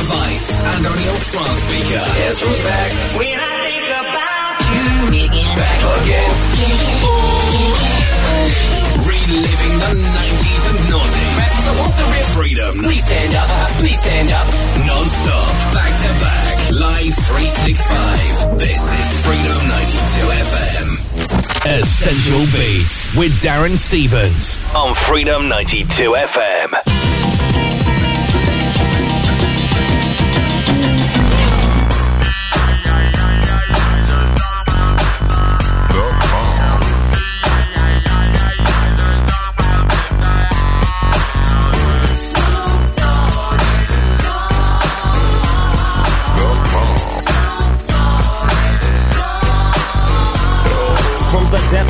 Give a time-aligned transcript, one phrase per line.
[0.00, 2.00] device and on your smart speaker.
[2.00, 2.90] Guess who's back?
[3.20, 5.28] When I think about you.
[5.28, 5.52] Again.
[5.60, 6.32] Back again.
[9.04, 11.36] Reliving the 90s and noughties.
[11.68, 12.72] I want the real freedom.
[12.80, 13.48] Please stand up.
[13.76, 14.48] Please stand up.
[14.88, 15.52] Non-stop.
[15.76, 16.56] Back to back.
[16.80, 18.56] Live 365.
[18.56, 20.88] This is Freedom 92 FM.
[21.76, 26.99] Essential Beatz with Darren Stevens on Freedom 92 FM.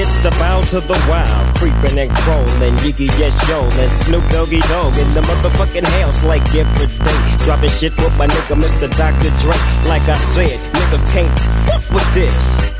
[0.00, 4.60] Yeah, the bound to the wild, creeping and crawling, Yiggy yes yo, and Snoop Doggy
[4.68, 7.44] Dogg in the motherfucking house like every day.
[7.44, 8.88] Dropping shit with my nigga Mr.
[8.96, 9.30] Dr.
[9.40, 9.56] Dre.
[9.88, 12.79] Like I said, niggas can't fuck with this.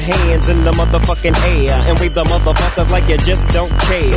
[0.00, 4.10] Your hands in the motherfucking air and wave the motherfuckers like you just don't care.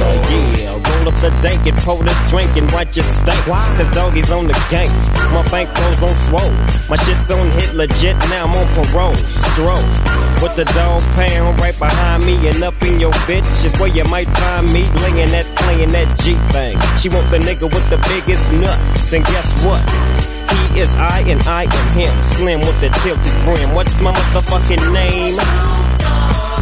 [0.59, 3.43] Yeah, roll up the dank and pour this drink and watch it stink.
[3.45, 4.91] Cause doggies on the gang.
[5.33, 6.53] My bankroll's on swole.
[6.89, 9.15] My shit's on hit legit, now I'm on parole.
[9.15, 9.91] Stroke.
[10.41, 14.03] With the dog pound right behind me and up in your bitch is where you
[14.05, 16.77] might find me laying that, playing that G thing.
[16.99, 19.11] She want the nigga with the biggest nuts.
[19.11, 20.32] Then guess what?
[20.53, 22.13] He is I and I am him.
[22.23, 23.73] Slim with the tilted brim.
[23.73, 26.52] What's my motherfucking name?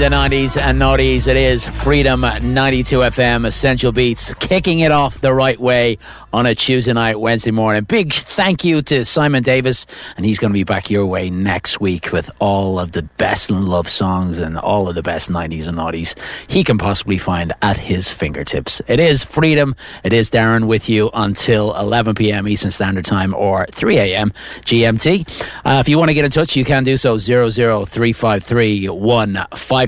[0.00, 5.34] The 90s and noughties, it is Freedom 92 FM Essential Beatz, kicking it off the
[5.34, 5.98] right way
[6.32, 7.84] on a Tuesday night, Wednesday morning.
[7.84, 9.84] Big thank you to Simon Davis,
[10.16, 13.50] and he's going to be back your way next week with all of the best
[13.50, 16.18] love songs and all of the best 90s and noughties
[16.48, 18.80] he can possibly find at his fingertips.
[18.86, 19.76] It is Freedom.
[20.02, 22.48] It is Darren with you until 11 p.m.
[22.48, 24.30] Eastern Standard Time or 3 a.m.
[24.62, 25.28] GMT.
[25.62, 28.88] Uh, if you want to get in touch, you can do so 00353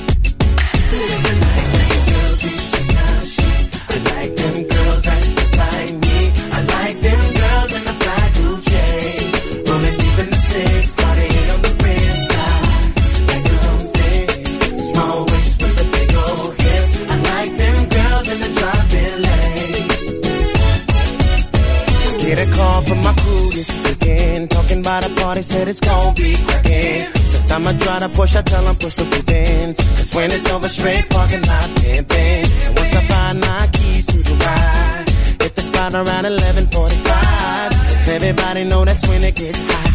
[24.46, 27.12] By a party, said it's gonna be crackin'.
[27.30, 29.78] Since I'ma try to push, I tell them push the buttons.
[29.96, 32.44] Cause when it's over, straight parking lot pimpin'.
[32.66, 35.08] And once I find my keys to the ride,
[35.42, 37.70] hit the spot around 11:45.
[37.88, 39.90] Cause everybody know that's when it gets hot.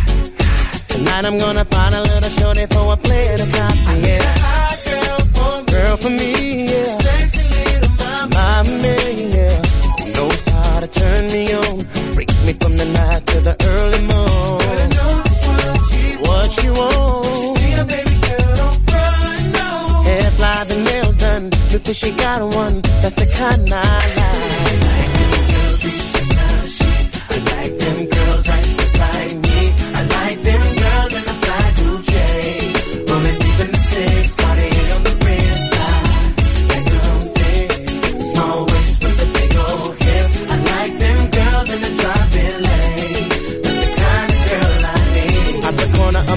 [0.92, 4.26] Tonight I'm gonna find a little shorty for a play at the clock, yeah.
[5.74, 6.98] Girl for me, yeah.
[7.06, 7.94] Sexy little
[8.36, 8.96] mama,
[9.38, 9.58] yeah.
[10.16, 11.80] Knows how to turn me on,
[12.14, 14.92] freak me from the night to the early morning
[16.28, 17.26] what you want.
[17.26, 20.04] She see a baby girl, don't front, no.
[20.04, 21.44] Hair fly, the nails done.
[21.72, 22.82] Look that she got one.
[23.02, 23.84] That's the kind I
[24.18, 25.13] like.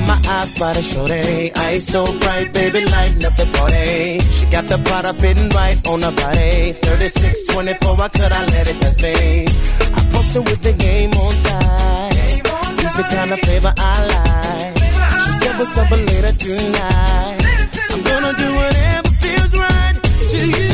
[0.07, 1.53] My eyes, spot a shorty.
[1.55, 4.21] Eyes so bright, baby, lighting up the party.
[4.31, 6.73] She got the product fitting right on her body.
[6.73, 9.47] 36, 24, I could I let it pass me?
[9.95, 12.13] I posted with the game on time.
[12.79, 14.77] Use the kind of favor I like.
[15.25, 17.39] She said, what's up later tonight?
[17.91, 19.97] I'm gonna do whatever feels right
[20.31, 20.66] to you.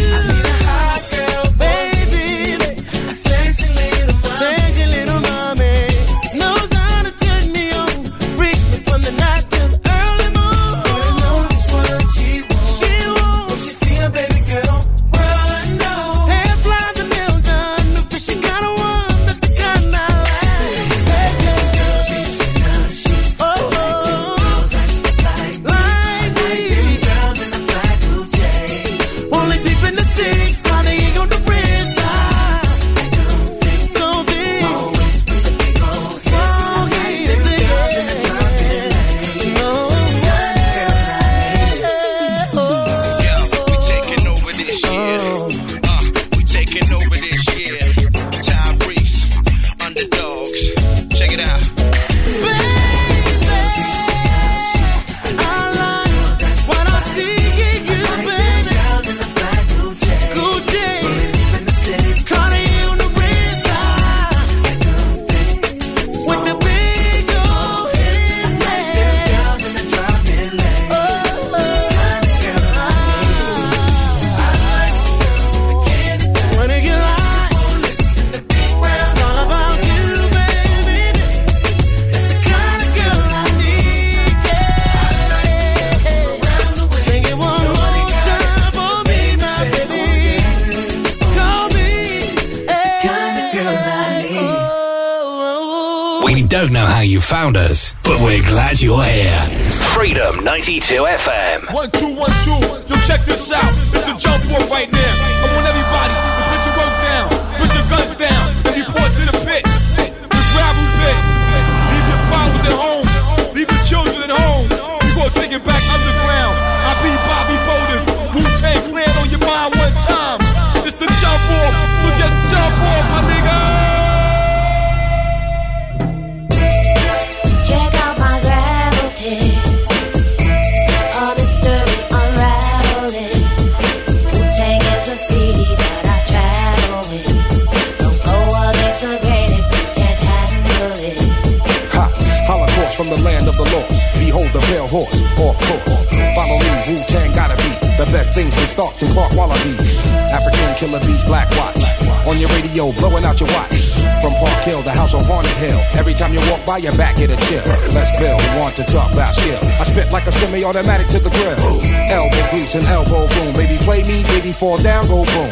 [164.63, 165.51] Fall down, go boom.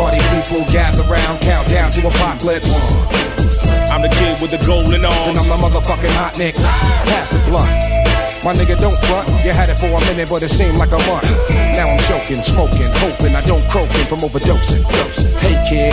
[0.00, 2.72] Party people gather round, count down to apocalypse.
[3.92, 5.28] I'm the kid with the golden arms.
[5.28, 5.36] And.
[5.36, 6.64] I'm the motherfucking hot nicks.
[6.64, 7.68] Pass the blunt.
[8.40, 9.28] My nigga don't front.
[9.44, 11.28] You had it for a minute, but it seemed like a month.
[11.76, 14.80] Now I'm choking, smoking, hoping I don't croaking from overdosing.
[15.36, 15.92] Hey kid,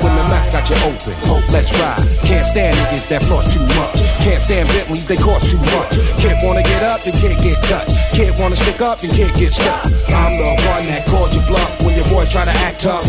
[0.00, 2.00] when the Mac got you open, hope let's ride.
[2.24, 4.00] Can't stand niggas that floss too much.
[4.24, 5.92] Can't stand Bentleys, they cost too much.
[6.24, 7.93] Can't wanna get up, then can't get touched.
[8.14, 9.84] Kid wanna stick up, then can't get stuck.
[9.84, 13.04] I'm the one that called you bluff when your boy try to act tough.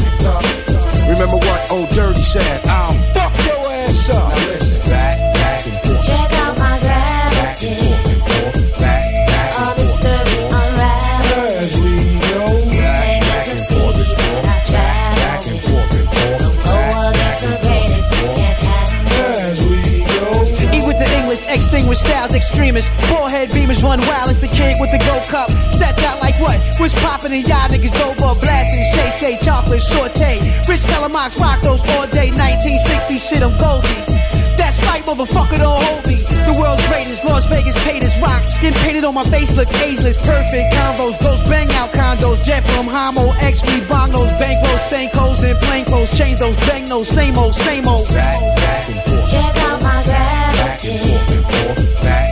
[1.07, 2.65] Remember what old Dirty said?
[2.65, 4.29] I'll fuck your ass up.
[4.29, 6.25] Now listen, back, back and forth.
[22.36, 22.89] Extremists.
[23.10, 25.50] Forehead beamers run wild as the kid with the gold cup.
[25.72, 26.60] Stepped out like what?
[26.80, 28.84] Was popping and y'all niggas dope up blasting.
[28.94, 30.39] Shay Shay chocolate saute.
[30.68, 32.30] Rich Calamox rock those all day.
[32.32, 33.88] 1960 shit, I'm Goldie.
[34.58, 36.15] That's right, motherfucker, don't hold me.
[36.46, 38.46] The world's greatest, Las Vegas paid as rock.
[38.46, 40.18] Skin painted on my face, look ageless.
[40.18, 42.44] Perfect combos, those bang out condos.
[42.44, 44.30] Jet from Homo, X, we bongos.
[44.38, 46.15] Bankrolls, stank holes, and plain clothes.
[46.18, 48.08] Change those bang those, same old, same old.
[48.10, 51.46] Back and forth, Check out my gravity.
[52.08, 52.25] All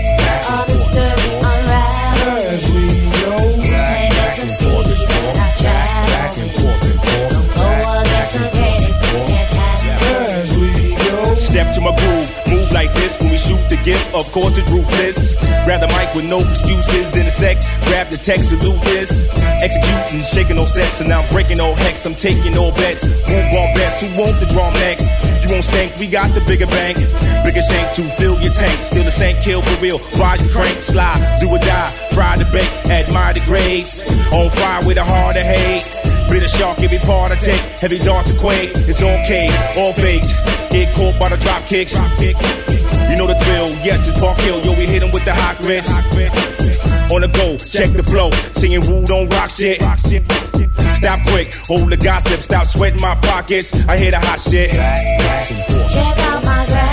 [11.63, 14.13] Step to my groove, move like this when we shoot the gift.
[14.13, 15.31] Of course, it's ruthless.
[15.63, 17.55] Grab the mic with no excuses in a sec.
[17.87, 19.23] Grab the text, salute this.
[19.63, 22.05] Executing, shaking no sets, and I'm breaking no hex.
[22.05, 23.05] I'm taking no bets.
[23.05, 25.07] Move on bets, who want the drum next?
[25.41, 26.97] You won't stink, we got the bigger bank.
[27.45, 28.83] Bigger shank to fill your tank.
[28.83, 29.99] Still the same kill for real.
[30.19, 31.91] Ride your crank, slide, do or die.
[32.11, 34.01] Fry the bake, admire the grades.
[34.35, 36.02] On fire with a heart of hate.
[36.33, 37.61] Bitter shark, every part I take.
[37.77, 38.71] Heavy darts to quake.
[38.89, 39.45] It's okay,
[39.77, 40.33] all fakes.
[40.71, 41.93] Get caught by the drop kicks.
[41.93, 44.59] You know the drill, yes, it's Park Hill.
[44.65, 45.93] Yo, we hit 'em with the hot grits.
[47.13, 48.31] On the go, check the flow.
[48.51, 49.79] Singing woo, don't rock shit.
[50.95, 53.71] Stop quick, hold the gossip, stop sweating my pockets.
[53.87, 54.71] I hear the hot shit.
[54.71, 56.92] Check out my gravity.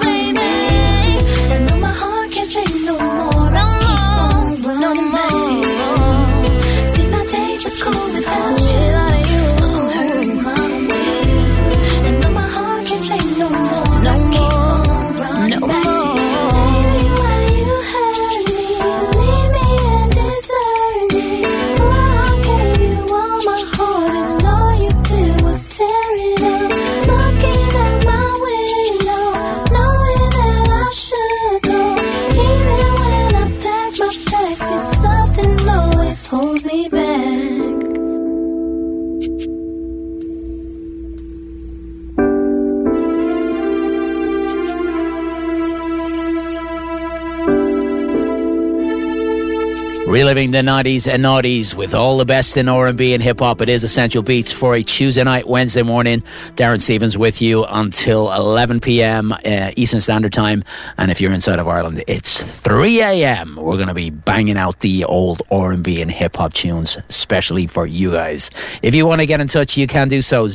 [50.31, 53.59] Reliving the 90s and noughties with all the best in R&B and hip hop.
[53.59, 56.21] It is Essential Beatz for a Tuesday night, Wednesday morning.
[56.55, 59.33] Darren Stevens with you until 11 p.m.
[59.33, 60.63] Uh, Eastern Standard Time.
[60.97, 63.57] And if you're inside of Ireland, it's 3 a.m.
[63.57, 67.85] We're going to be banging out the old R&B and hip hop tunes, especially for
[67.85, 68.49] you guys.
[68.81, 70.47] If you want to get in touch, you can do so.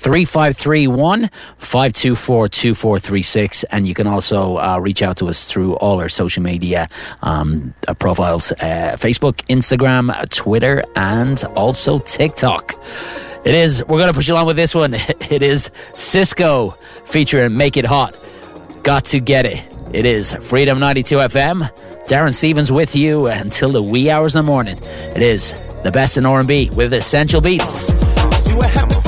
[0.00, 3.64] 00351 524 2436.
[3.64, 6.88] And you can also uh, reach out to us through all our social media
[7.22, 12.74] um, uh, profiles uh, Facebook, Instagram, Twitter, and also TikTok.
[13.44, 14.94] It is, we're going to push along with this one.
[15.30, 18.20] It is Sisqo featuring Make It Hot.
[18.82, 19.62] Got to get it.
[19.92, 21.70] It is Freedom 92 FM.
[22.08, 24.78] Darren Stevens with you until the wee hours in the morning.
[24.82, 25.52] It is
[25.84, 28.99] the best in R&B with Essential Beatz.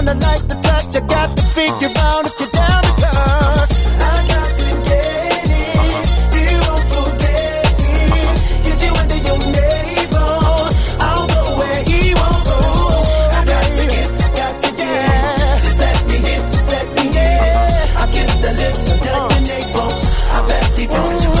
[0.00, 0.96] I'm on the touch.
[0.96, 6.56] I got to figure out if you're down because I got to get it.
[6.64, 7.68] Won't forget.
[8.64, 10.72] 'Cause you under your navel.
[11.04, 12.58] I'll go where he won't go.
[13.36, 14.70] I got to get, I got to.
[15.68, 17.04] Just let me just let me.
[18.00, 19.92] I kiss the lips under your navel.
[20.32, 21.32] I bet he you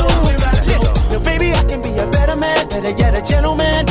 [1.16, 3.89] I baby, I can be a better man, better yet a gentleman.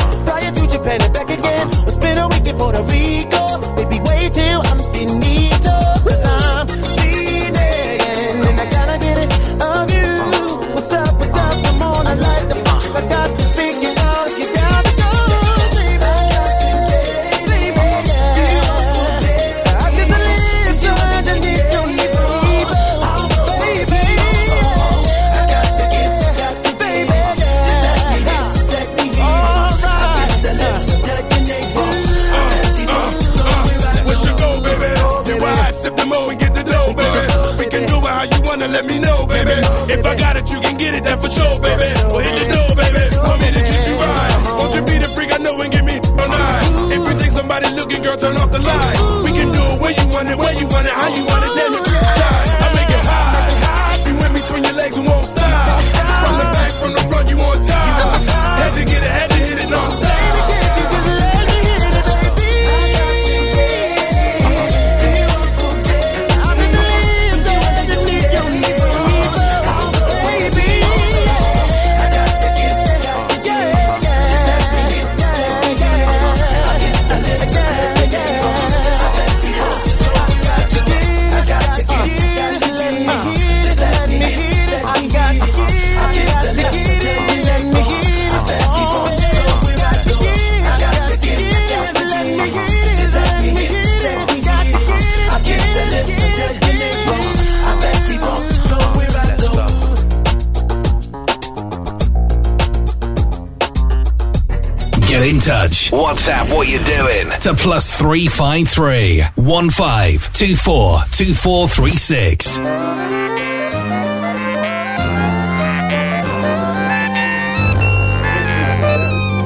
[107.40, 112.58] To plus 353 1524 2436.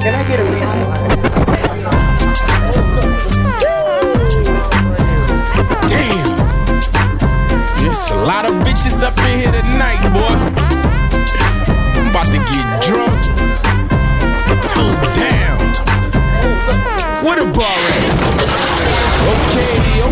[0.02, 1.84] Can I get a reason?
[5.88, 6.28] Damn.
[7.80, 10.34] Yes, It's a lot of bitches up in here tonight, boy.
[11.96, 13.22] I'm about to get drunk.
[14.68, 15.58] Two down.
[17.24, 17.64] What a bar at?
[17.64, 17.73] Okay,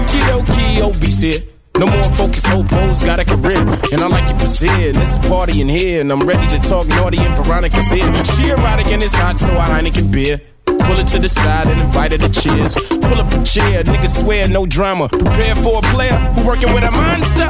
[0.03, 1.53] okie dokie, obese.
[1.79, 3.59] No more focus, hope hoes got a career.
[3.93, 4.71] And I like your persist.
[4.71, 8.13] It's a party in here, and I'm ready to talk naughty, and Veronica's here.
[8.25, 10.41] She erotic and it's hot, so I Heineken beer.
[10.67, 12.75] Pull it to the side and invite her to cheers.
[12.75, 15.09] Pull up a chair, niggas swear no drama.
[15.09, 17.47] Prepare for a player who working with a monster.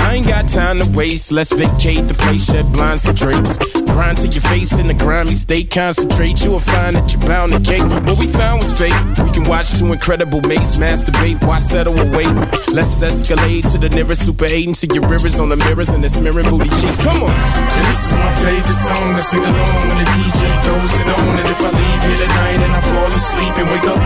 [0.00, 1.32] I ain't got time to waste.
[1.32, 3.58] Let's vacate the place, shed blinds and drapes.
[3.94, 5.70] Grind to your face in the grimy state.
[5.70, 7.86] Concentrate, you will find that you're bound to cake.
[8.10, 8.90] What we found was fake.
[9.22, 11.38] We can watch two incredible mates masturbate.
[11.46, 12.26] Why settle a wait?
[12.74, 16.02] Let's escalate to the nearest super eight and see your rivers on the mirrors and
[16.02, 17.06] the smearing booty cheeks.
[17.06, 17.30] Come on.
[17.70, 19.14] This is my favorite song.
[19.14, 21.38] I sing along when the DJ throws it on.
[21.38, 24.02] And if I leave here tonight and I fall asleep and wake up,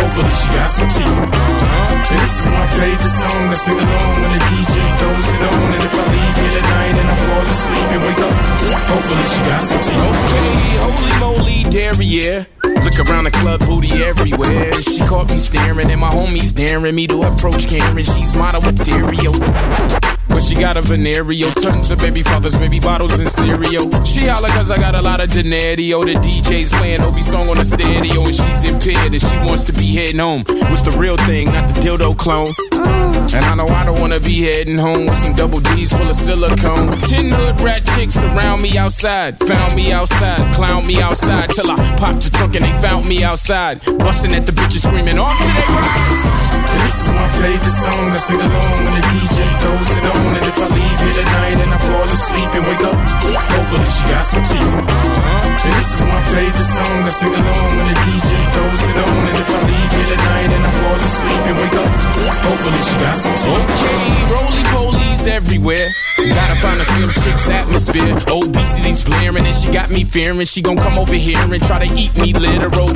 [0.00, 1.12] hopefully she got some teeth.
[1.12, 1.96] Uh-huh.
[2.08, 3.52] This is my favorite song.
[3.52, 5.68] I sing along when the DJ throws it on.
[5.76, 8.36] And if I leave here tonight and I fall asleep and wake up,
[8.88, 9.96] hopefully she got some teeth.
[9.96, 12.46] Okay, holy moly, derriere.
[12.84, 14.72] Look around the club, booty everywhere.
[14.80, 18.04] She caught me staring, and my homies daring me to approach Karen.
[18.04, 19.34] She's model material.
[20.28, 24.04] But she got a venereal, tons of baby fathers, baby bottles, and cereal.
[24.04, 26.04] She holla cause I got a lot of denario.
[26.04, 29.72] The DJ's playing Obie song on the stereo, and she's impaired, and she wants to
[29.72, 32.52] be heading home with the real thing, not the dildo clone.
[33.34, 36.16] And I know I don't wanna be heading home with some double D's full of
[36.16, 36.92] silicone.
[37.08, 41.76] Ten hood rat chicks around me outside, found me outside, clown me outside till I
[41.96, 45.52] popped the trunk and they found me outside, busting at the bitches screaming off to
[45.74, 46.46] rise.
[46.76, 48.10] And this is my favorite song.
[48.10, 50.36] I sing along when the DJ throws it on.
[50.36, 52.98] And if I leave here tonight and I fall asleep and wake up,
[53.54, 54.60] hopefully she got some teeth.
[54.60, 55.64] Uh-huh.
[55.66, 56.96] And this is my favorite song.
[57.06, 58.65] I sing along when the DJ throws
[66.96, 68.18] slim chick's atmosphere.
[68.28, 68.55] Oh,
[69.04, 70.46] Blaring and she got me fearing.
[70.46, 72.94] She gon' come over here and try to eat me literally.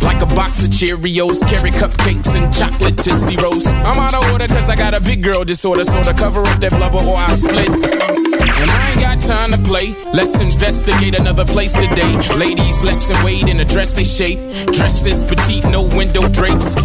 [0.00, 3.36] Like a box of Cheerios, carry cupcakes and chocolate Tootsie.
[3.36, 5.84] I'm out of order cause I got a big girl disorder.
[5.84, 7.68] So to cover up that blubber or I split.
[7.68, 9.94] And I ain't got time to play.
[10.12, 12.16] Let's investigate another place today.
[12.36, 12.82] Ladies,
[13.24, 14.38] wait in a dress they shape.
[14.72, 16.76] Dresses petite, no window drapes.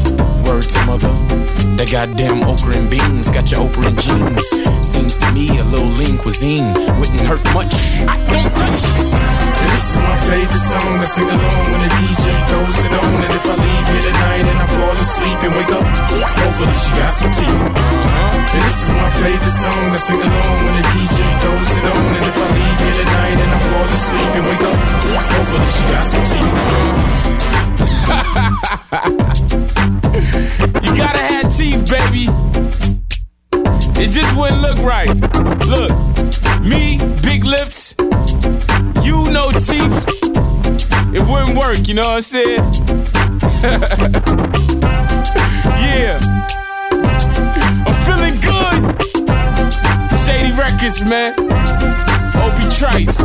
[0.43, 1.13] Word to mother.
[1.79, 4.85] That goddamn okra and beans got your Oprah and jeans.
[4.85, 7.71] Seems to me a little lean cuisine wouldn't hurt much.
[8.03, 8.83] I don't touch.
[9.59, 10.99] And this is my favorite song.
[10.99, 13.23] I sing along when the DJ throws it on.
[13.23, 16.91] And if I leave here tonight and I fall asleep and wake up, hopefully she
[16.99, 17.49] got some teeth.
[17.49, 18.53] Uh-huh.
[18.55, 19.91] And this is my favorite song.
[19.91, 22.15] I sing along when the DJ throws it on.
[22.17, 24.77] And if I leave here tonight and I fall asleep and wake up,
[25.31, 26.53] hopefully she got some teeth.
[30.83, 32.27] you gotta have teeth, baby.
[34.01, 35.09] It just wouldn't look right.
[35.67, 35.91] Look,
[36.61, 37.93] me, big lips,
[39.09, 39.97] you no teeth.
[41.17, 42.59] It wouldn't work, you know what I'm saying?
[45.85, 46.19] yeah.
[47.87, 48.79] I'm feeling good.
[50.21, 51.33] Shady Records, man.
[52.43, 53.17] Obie Trice.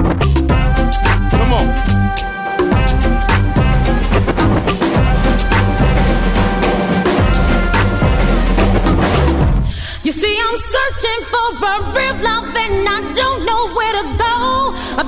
[1.39, 1.67] Come on.
[10.03, 14.34] You see, I'm searching for a real love and I don't know where to go.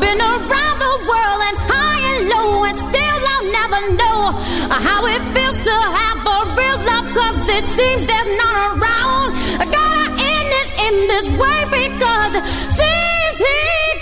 [0.06, 4.18] Been around the world and high and low, and still I'll never know
[4.70, 9.34] how it feels to have a real love, cause it seems there's none around.
[9.58, 12.46] I gotta end it in this way because it
[12.78, 13.95] seems he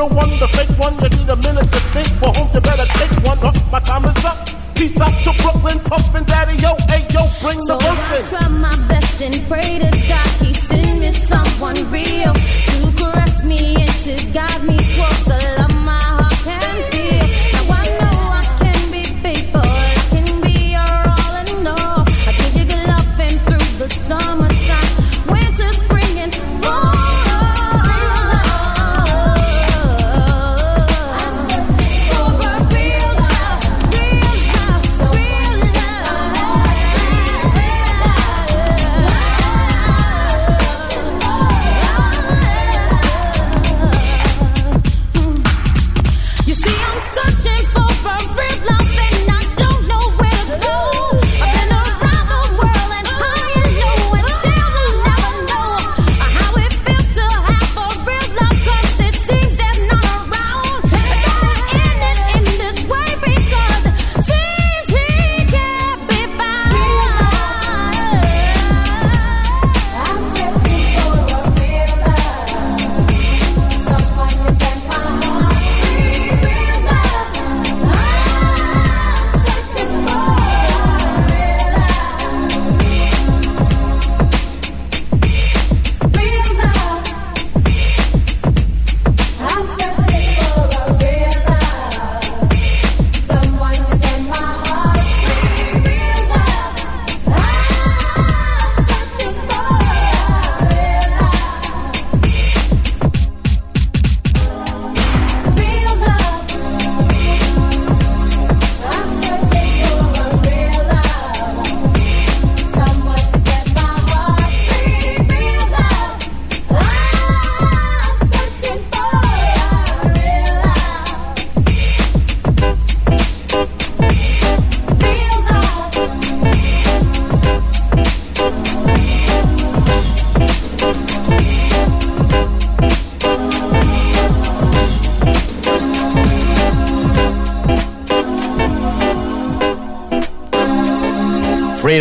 [0.00, 0.94] real one, the fake one.
[1.02, 2.08] You need a minute to think.
[2.20, 3.38] For homes, you better take one.
[3.38, 3.52] Huh?
[3.70, 4.48] My time is up.
[4.74, 8.24] Peace out to Brooklyn, pumping daddy, yo, hey, yo, bring So the verse I in.
[8.24, 10.29] try my best and pray to God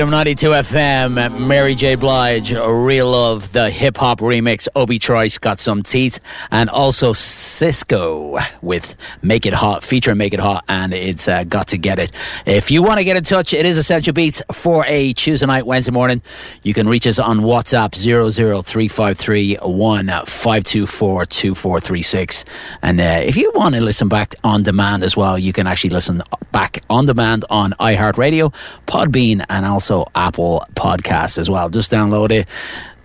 [0.09, 1.93] Freedom 92 FM, Mary J.
[1.93, 4.67] Blige, Real Love, the hip hop remix.
[4.75, 6.19] Obie Trice got some teeth,
[6.49, 8.43] and also Sisqo
[9.21, 12.11] Make It Hot, featuring Make It Hot, and it's uh, got to get it.
[12.45, 15.65] If you want to get in touch, it is Essential Beatz for a Tuesday night,
[15.65, 16.21] Wednesday morning.
[16.63, 22.45] You can reach us on WhatsApp 00353 524 2436.
[22.81, 25.91] And uh, if you want to listen back on demand as well, you can actually
[25.91, 28.53] listen back on demand on iHeartRadio,
[28.87, 31.69] Podbean, and also Apple Podcasts as well.
[31.69, 32.47] Just download it.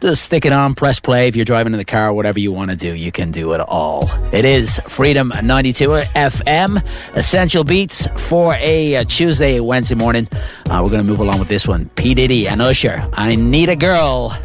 [0.04, 1.28] Just stick it on, press play.
[1.28, 3.60] If you're driving in the car, whatever you want to do, you can do it
[3.60, 4.10] all.
[4.34, 10.28] It is Freedom 92 FM, Essential Beatz for a Tuesday, Wednesday morning.
[10.68, 11.88] Uh, we're going to move along with this one.
[11.96, 12.12] P.
[12.12, 13.02] Diddy and Usher.
[13.14, 14.38] I need a girl.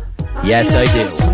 [0.46, 1.30] Yes, I do.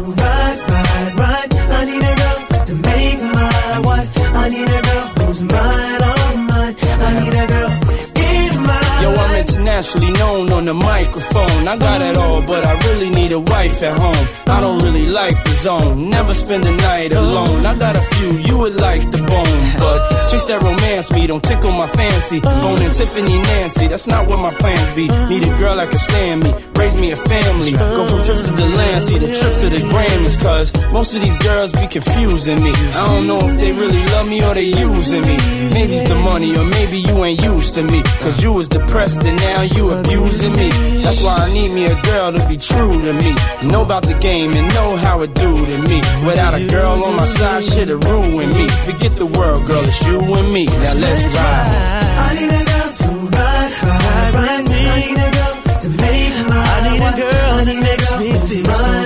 [9.66, 11.68] Internationally known on the microphone.
[11.68, 14.28] I got it all, but I really need a wife at home.
[14.46, 16.10] I don't really like the zone.
[16.12, 17.66] Never spend the night alone.
[17.66, 21.44] I got a few you would like the bone, but chicks that romance me don't
[21.44, 22.42] tickle my fancy.
[22.42, 25.08] Bone and Tiffany Nancy, that's not what my plans be.
[25.30, 27.72] Need a girl that can stand me, raise me a family.
[27.72, 31.22] Go from trips to the land, see the trips to the Grammys, cause most of
[31.22, 32.70] these girls be confusing me.
[32.70, 35.38] I don't know if they really love me or they using me.
[35.74, 38.04] Maybe it's the money, or maybe you ain't used to me.
[38.22, 40.70] Cause you was depressed and now you abusing me.
[41.04, 43.36] That's why I need me a girl to be true to me.
[43.64, 45.98] Know about the game and know how it do to me.
[46.26, 48.68] Without a girl on my side, shit'll ruin me.
[48.88, 50.66] Forget the world, girl, it's you and me.
[50.66, 52.06] Now let's ride.
[52.28, 54.82] I need a girl to ride, ride, ride me.
[54.88, 58.74] I need a girl to make my I need a girl that makes me feel
[58.74, 59.05] so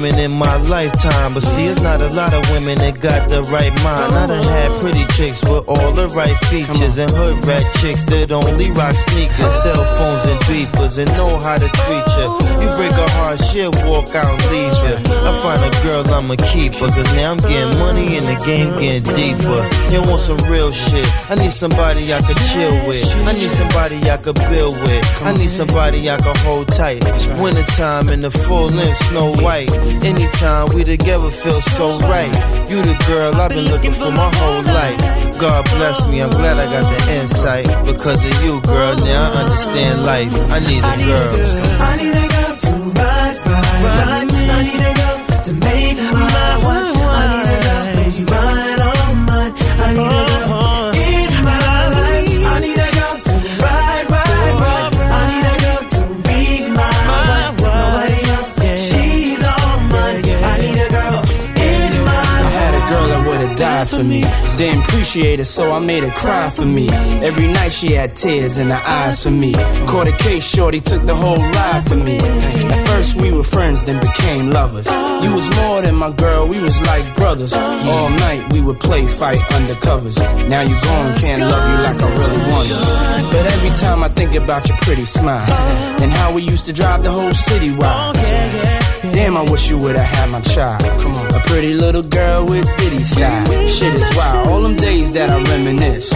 [0.00, 3.42] women in my lifetime, but see, it's not a lot of women that got the
[3.52, 4.14] right mind.
[4.14, 8.32] I done had pretty chicks with all the right features, and hood rat chicks that
[8.32, 12.28] only rock sneakers, cell phones, and beepers, and know how to treat you.
[12.64, 14.96] You break a heart, she'll walk out and leave you.
[15.20, 18.72] I find a girl, I'ma keep her, cause now I'm getting money and the game
[18.80, 19.60] getting deeper.
[19.92, 21.04] You want some real shit?
[21.28, 23.04] I need somebody I could chill with.
[23.28, 25.04] I need somebody I could build with.
[25.20, 27.04] I need somebody I could hold tight.
[27.36, 29.68] Wintertime in the full length, snow white.
[30.02, 32.32] Anytime we together feel so right.
[32.70, 35.38] You the girl I've been looking for my whole life.
[35.38, 37.66] God bless me, I'm glad I got the insight.
[37.84, 40.32] Because of you, girl, now I understand life.
[40.50, 41.32] I need a girl.
[41.80, 44.34] I need a girl to ride, ride, ride.
[44.50, 46.39] I need a girl to make my
[64.00, 64.22] for me.
[64.56, 66.88] Didn't appreciate it, so I made her cry for me.
[67.28, 69.52] Every night she had tears in her eyes for me.
[69.90, 72.16] Caught a case, shorty took the whole ride for me.
[72.18, 74.86] At first we were friends, then became lovers.
[75.24, 77.52] You was more than my girl, we was like brothers.
[77.52, 80.16] All night we would play fight undercovers.
[80.48, 82.80] Now you gone, can't love you like I really wanted.
[83.32, 85.52] But every time I think about your pretty smile
[86.02, 88.79] and how we used to drive the whole city wild.
[89.20, 90.80] Damn, I wish you would've had my child.
[91.02, 91.26] Come on.
[91.34, 93.44] A pretty little girl with ditty style.
[93.68, 94.48] Shit is wild.
[94.48, 96.10] All them days that I reminisce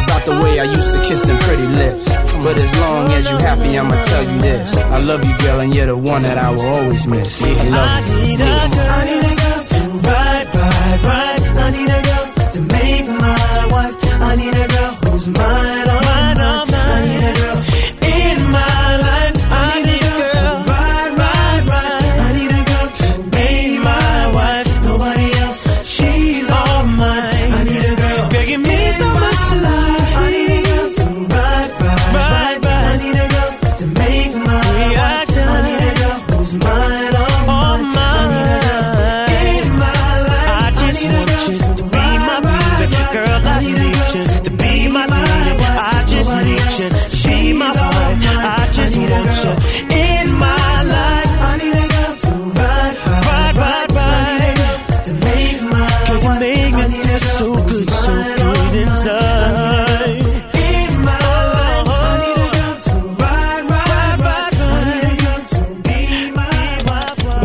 [0.00, 2.08] about the way I used to kiss them pretty lips.
[2.42, 4.76] But as long as you happy, I'ma tell you this.
[4.76, 7.40] I love you, girl, and you're the one that I will always miss.
[7.40, 8.16] I love you.
[8.26, 8.90] need a girl.
[8.98, 11.42] I need a girl to ride, ride, ride.
[11.56, 13.94] I need a girl to make my wife.
[14.20, 15.79] I need a girl who's mine,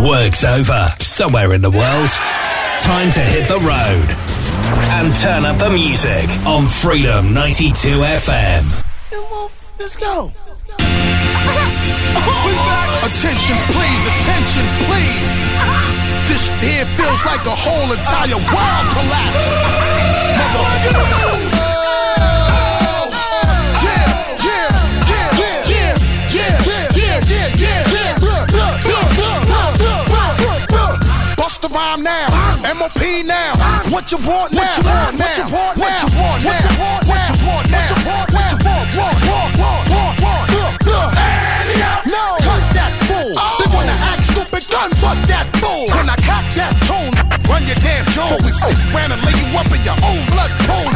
[0.06, 0.94] Work's over.
[1.00, 2.10] Somewhere in the world.
[2.80, 4.08] Time to hit the road.
[4.94, 8.62] And turn up the music on Freedom 92 FM.
[9.80, 10.32] Let's go.
[13.02, 14.04] Attention, please.
[14.13, 15.34] Attention, please.
[16.30, 19.58] This here feels like the whole entire world collapse.
[20.38, 20.65] Mother.
[21.28, 21.35] Oh
[31.76, 32.32] rhyme now.
[32.80, 33.52] MOP now.
[33.92, 34.63] What you want now?
[34.63, 35.28] What you want now?
[35.28, 35.84] What you want now?
[35.84, 36.63] What you want now?
[37.04, 37.76] What you want now?
[37.76, 37.84] What you want now?
[37.84, 38.30] What you want?
[38.32, 38.96] What you want?
[38.96, 39.60] Want?
[39.60, 39.60] Want?
[39.60, 39.92] Want?
[39.92, 40.21] Want?
[40.23, 40.48] Want?
[40.88, 41.12] Look.
[42.15, 42.23] No.
[42.48, 43.36] Cut that fool.
[43.36, 43.60] Oh.
[43.60, 45.84] They wanna act stupid, gun but that fool.
[45.92, 47.12] When I cock that tone,
[47.52, 48.40] run your damn jaw.
[48.40, 48.63] We oh.
[48.63, 50.88] sit around and lay you up in your own blood pool.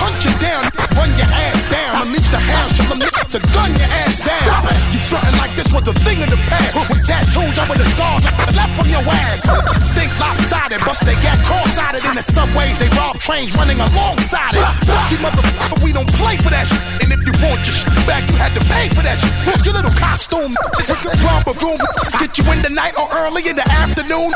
[0.00, 0.64] Hunt you down,
[0.96, 1.55] run your ass
[1.96, 2.06] down.
[2.06, 4.64] Unleash the hounds till them niggas to gun your ass down.
[4.92, 6.76] You frontin' like this was a thing of the past.
[6.88, 9.48] With tattoos over the scars I left from your ass.
[9.96, 12.78] Think lopsided, bust they got cross-sided in the subways.
[12.78, 14.66] They rob trains running alongside it.
[15.08, 16.80] See, motherfucker, we don't play for that shit.
[17.02, 19.32] And if you want your shit back, you had to pay for that shit.
[19.64, 21.80] Your little costume, this is your proper room.
[22.18, 24.30] Get you in the night or early in the afternoon.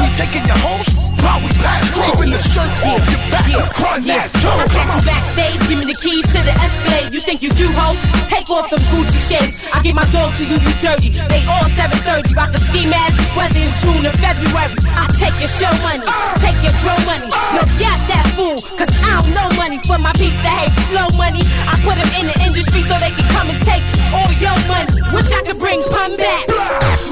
[0.00, 2.02] We taking your host while we pass through.
[2.12, 3.46] Keeping the shirt off your back,
[3.78, 4.50] run that too.
[4.50, 6.54] I catch you backstage, give me the keys to the
[6.86, 7.14] Escalade.
[7.14, 7.94] You think you do, ho?
[8.28, 9.66] Take off them Gucci shades.
[9.72, 11.10] I give my dog to you, you dirty.
[11.10, 14.74] They all 730, rock the ski mask, whether it's June or February.
[14.94, 16.06] I take your show money,
[16.42, 17.28] take your drill money.
[17.54, 21.08] No, got that fool, cause I don't know money for my peeps that hate slow
[21.16, 21.42] money.
[21.66, 23.82] I put them in the industry so they can come and take
[24.14, 24.90] all your money.
[25.14, 26.46] Wish I could bring pun back.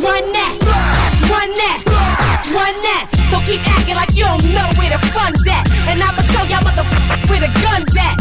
[0.03, 0.55] Run that,
[1.31, 1.81] run that,
[2.53, 3.14] run that.
[3.35, 5.67] So keep acting like you don't know where the fun's at.
[5.91, 8.15] And I'ma show y'all motherfuckers where the gun's at.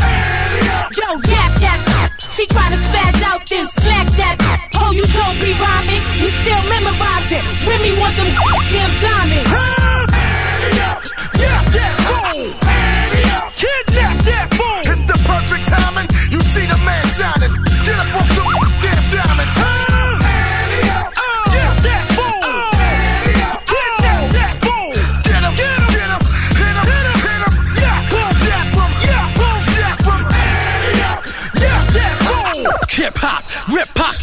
[0.97, 2.09] Yo, yap that.
[2.33, 4.41] She tryna spaz out, then smack that.
[4.73, 7.45] Oh, you don't be rhyming, you still memorize it.
[7.61, 8.25] Remy want them
[8.73, 9.53] damn diamonds.
[10.73, 10.97] Yeah,
[11.77, 12.02] yeah,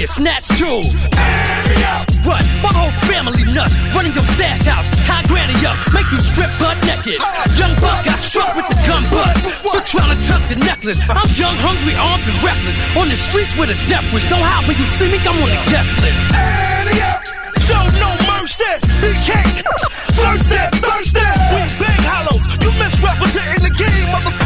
[0.01, 0.81] get snatched too.
[2.25, 2.41] What?
[2.65, 3.77] My whole family nuts.
[3.93, 4.89] Running your stash house.
[5.05, 5.77] Tie granny up.
[5.93, 7.21] Make you strip butt naked.
[7.61, 9.37] Young buck got struck with the gun butt.
[9.61, 10.97] For trying to tuck the necklace.
[11.05, 12.81] I'm young, hungry, armed, and reckless.
[12.97, 14.25] On the streets with a death wish.
[14.33, 15.21] Don't hide when you see me.
[15.21, 16.25] I'm on the guest list.
[17.69, 18.73] Show no mercy.
[19.05, 19.37] BK.
[20.17, 21.29] Thirsty, thirsty.
[21.53, 22.49] We bang hollows.
[22.65, 24.09] You misrepresenting the game.
[24.09, 24.39] Motherfucker,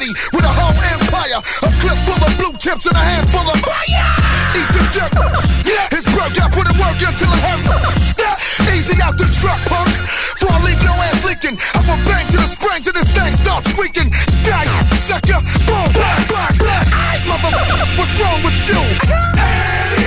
[0.00, 1.40] city with a whole empire.
[1.62, 4.08] A clip full of blue tips and a handful of fire.
[4.56, 5.12] Eat the dirt.
[5.68, 6.36] Yeah, it's broke.
[6.40, 7.64] I put it work until it hurt.
[8.00, 8.36] Step
[8.72, 9.92] easy out the truck, punk.
[10.34, 13.32] Before I leave your ass leaking, I will bang to the springs and this thing
[13.44, 14.10] starts squeaking.
[14.44, 15.40] Die, sucker.
[15.68, 16.86] Boom, black, black, black.
[17.28, 18.80] Motherfucker, what's wrong with you?
[19.04, 19.99] Yeah,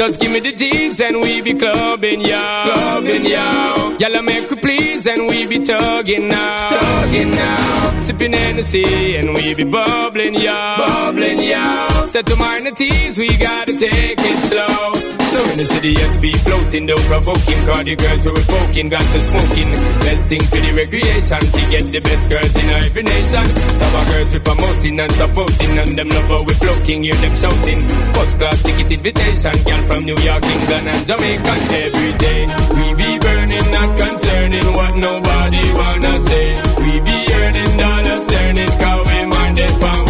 [0.00, 2.40] Just give me the G's and we be clubbing, yo.
[2.72, 3.98] Clubbing, yo.
[4.00, 6.68] Y'all make we please and we be tugging now.
[6.68, 8.00] Tugging now.
[8.04, 10.54] Sipping Hennessy and we be bubbling, yo.
[10.78, 12.06] Bubbling, yo.
[12.08, 15.19] Set to minor teas, we gotta take it slow.
[15.40, 17.60] So in the city, SB floating, though provoking.
[17.64, 19.70] Cause the girls who we poking, got to smoking.
[20.04, 23.46] Best thing for the recreation, to get the best girls in every nation.
[23.48, 27.80] Our girls we promoting and supporting, and them lover we floating, hear them shouting.
[28.12, 31.54] First class ticket invitation, girl from New York, England, and Jamaica
[31.88, 32.40] every day.
[32.76, 36.46] We be burning, not concerning what nobody wanna say.
[36.84, 40.09] We be earning dollars, earning, cause we minded when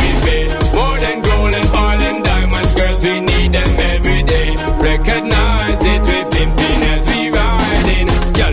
[4.80, 6.79] Recognize it, we pimping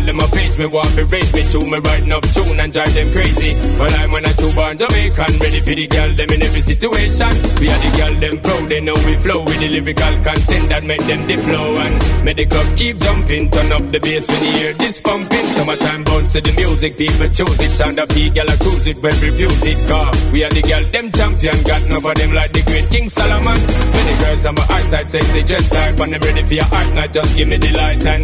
[0.08, 2.94] them a page me want to raise me to me writing up tune and drive
[2.96, 3.52] them crazy.
[3.78, 7.32] But I'm when I two born Jamaican, ready for the girl them in every situation.
[7.60, 10.84] We are the girl them proud, they know we flow with the lyrical content that
[10.88, 13.52] make them the flow and make the club keep jumping.
[13.52, 15.48] Turn up the bass when you hear this pumping.
[15.52, 17.72] Summertime bounce to the music, people choose it.
[17.76, 19.80] Sound up, girl I cruise it, well refuse it.
[19.92, 23.10] Car we are the girl them champion, got enough of them like the great King
[23.12, 23.60] Solomon.
[23.60, 27.08] Many girls on my eyesight sexy, just like when I'm ready for your heart, now
[27.12, 28.24] just give me the light and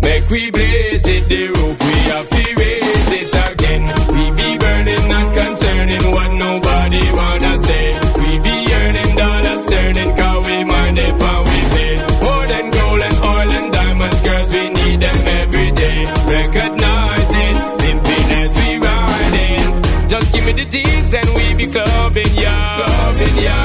[0.00, 1.23] make we blaze it.
[1.28, 3.82] The roof we have to raise it again.
[4.14, 7.86] We be burning, not concerning what nobody wanna say.
[8.20, 11.94] We be earning dollars, turning, cause we mind it, how we pay.
[12.24, 15.98] More than gold and oil and diamonds, girls, we need them every day.
[16.38, 20.08] Recognize it, pimping as we riding.
[20.08, 22.54] Just give me the G's and we be clubbing, yo.
[22.78, 23.58] Clubbing, yo.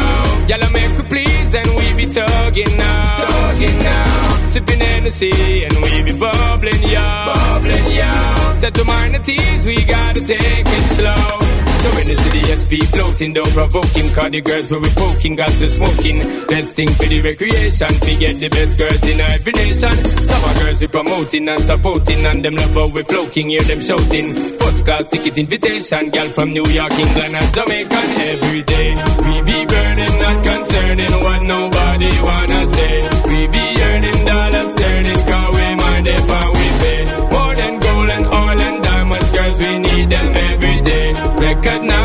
[0.49, 3.15] Y'all make we please and we be tugging now.
[3.27, 4.38] Tugging now.
[4.49, 7.05] Sipping Hennessy and we be bubbling, yo.
[7.29, 8.57] Bubbling, yo.
[8.57, 11.59] Set to mind the teas, we gotta take it slow.
[11.79, 14.09] So in the city, SB floating, don't provoking.
[14.09, 16.17] Cause the girls where we poking, got to smoking.
[16.49, 19.95] Best thing for the recreation, we get the best girls in every nation.
[20.27, 23.81] Some of girls we promoting and supporting, and them love how we floating, hear them
[23.81, 24.33] shouting.
[24.33, 28.01] First class ticket invitation, girl from New York, England, and Jamaica
[28.33, 28.89] every day.
[29.23, 33.18] We be burning, not concerning what nobody wanna say.
[33.29, 36.23] We be earning dollars, turning, cause we mind if
[36.57, 37.01] we pay.
[37.33, 41.13] More than gold and oil and diamonds, girls, we need them every day.
[41.13, 41.98] Recognize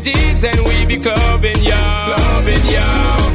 [0.00, 1.80] jeans and we be clubbing, yo.
[2.08, 2.86] Clubbing, yo.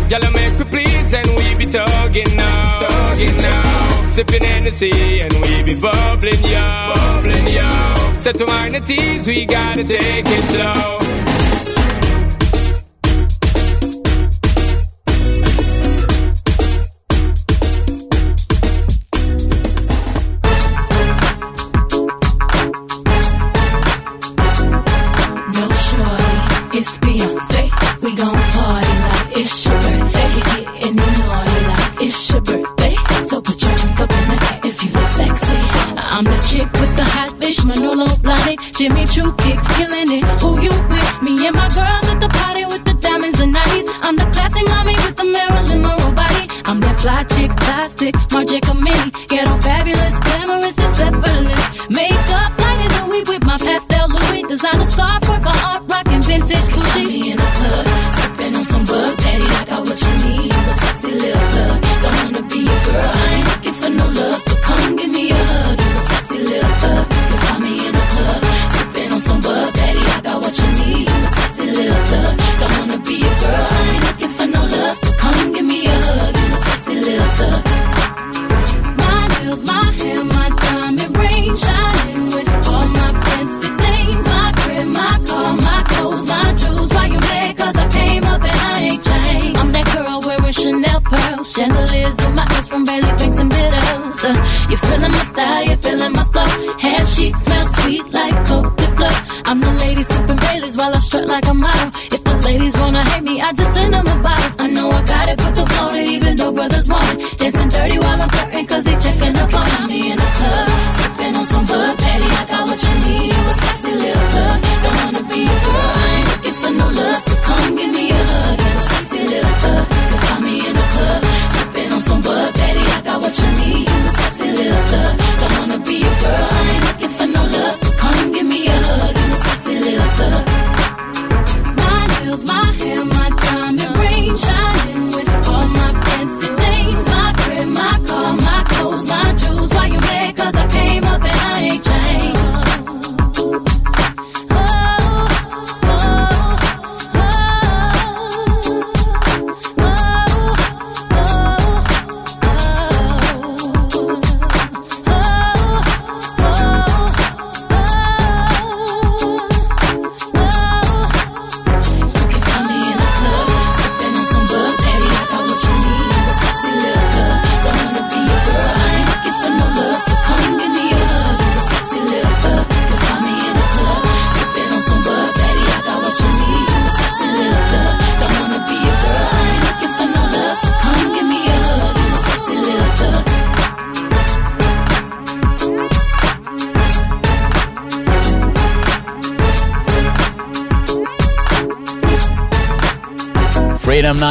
[0.10, 2.80] Y'all make me please and we be tugging now.
[2.88, 4.08] Tugging now.
[4.10, 6.94] Sipping Hennessy and we be bubbling, yo.
[6.94, 8.20] Bubbling, yo.
[8.20, 11.05] Set to minor teens, we gotta take it slow.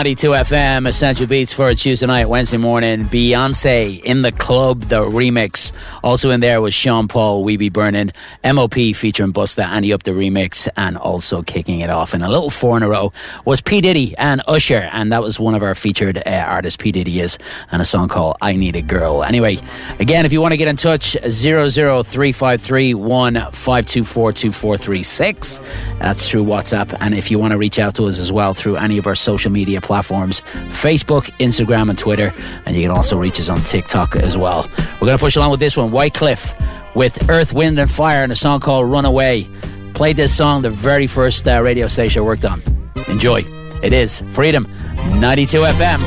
[0.05, 3.07] 42 FM, Essential Beatz for a Tuesday night, Wednesday morning.
[3.07, 5.73] Beyonce in the club, the remix.
[6.03, 8.13] Also in there was Sean Paul, We Be Burning,
[8.45, 12.51] MOP featuring Busta, Ante Up the remix, and also kicking it off in a little
[12.51, 13.15] four in a row
[13.47, 13.81] was P.
[13.81, 14.91] Diddy and Usher.
[14.93, 16.93] And that was one of our featured uh, artists, P.
[16.93, 17.39] Diddy is,
[17.73, 19.25] and a song called I Need a Girl.
[19.25, 19.57] Anyway,
[20.01, 22.93] again, if you want to get in touch, 00353
[26.05, 26.95] that's through WhatsApp.
[27.01, 29.15] And if you want to reach out to us as well through any of our
[29.15, 32.35] social media platforms Facebook, Instagram, and Twitter.
[32.67, 34.69] And you can also reach us on TikTok as well.
[35.01, 36.53] We're going to push along with this one Wyclef
[36.95, 39.49] with Earth, Wind, and Fire and a song called Runaway.
[39.95, 42.63] Played this song the very first uh, radio station I worked on.
[43.09, 43.43] Enjoy.
[43.83, 44.69] It is Freedom
[45.19, 46.01] 92 FM.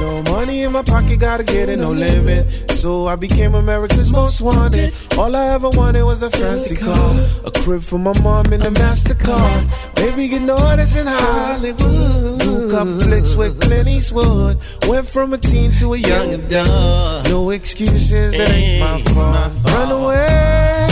[0.00, 2.67] No money in my pocket, gotta get it, no limit.
[2.78, 4.94] So I became America's most wanted.
[5.18, 8.70] All I ever wanted was a fancy car, a crib for my mom and a
[8.70, 9.96] MasterCard.
[9.96, 12.38] Baby, you know this in Hollywood.
[12.38, 14.58] New conflicts with Clint Eastwood.
[14.86, 17.28] Went from a teen to a young adult.
[17.28, 19.52] No excuses, it ain't my fault.
[19.74, 20.86] Run away,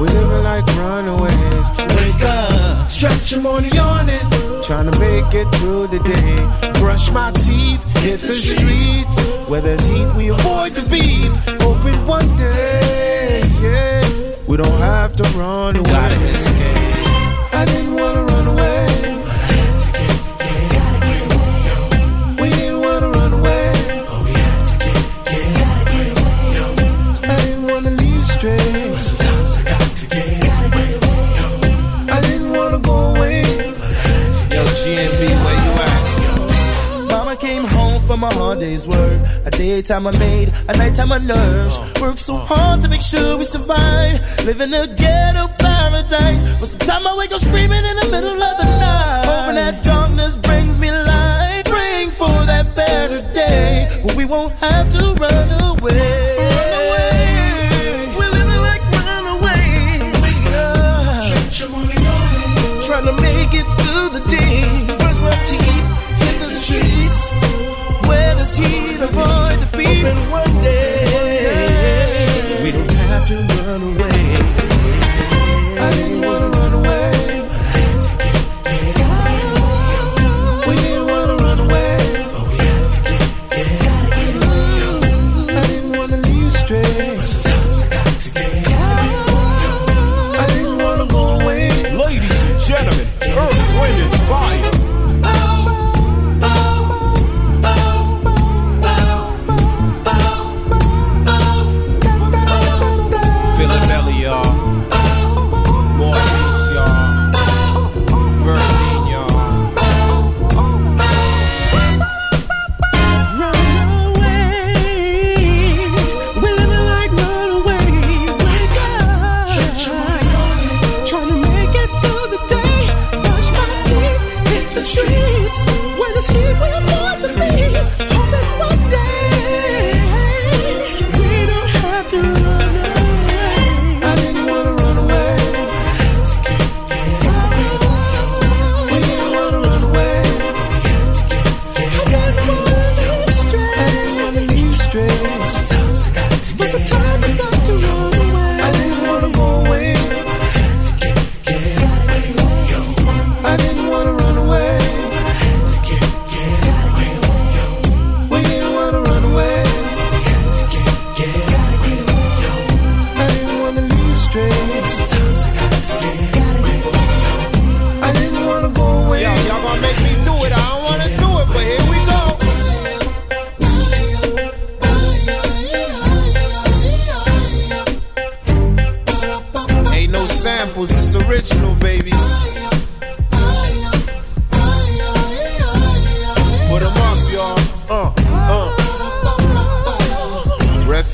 [0.00, 1.68] we living like runaways.
[1.98, 6.72] Wake up, stretch your morning yawning trying to make it through the day.
[6.80, 9.48] Brush my teeth, hit the streets.
[9.48, 11.30] Where there's heat, we avoid the beef.
[11.62, 14.02] Hoping one day, yeah,
[14.48, 15.88] we don't have to run away.
[15.88, 17.54] Gotta escape.
[17.54, 18.86] I didn't wanna run away.
[28.36, 28.85] Straight.
[38.36, 39.20] hard day's work.
[39.44, 41.76] A daytime I made, a nighttime I nerves.
[41.78, 42.44] Uh, work so uh.
[42.44, 44.20] hard to make sure we survive.
[44.44, 46.42] Living a ghetto paradise.
[46.60, 49.22] But sometimes I wake up screaming in the middle of the night.
[49.24, 51.62] Hoping that darkness brings me light.
[51.64, 54.02] Praying for that better day.
[54.04, 56.25] when we won't have to run away.
[68.56, 70.04] There's heat, avoid the beat.
[70.04, 70.45] And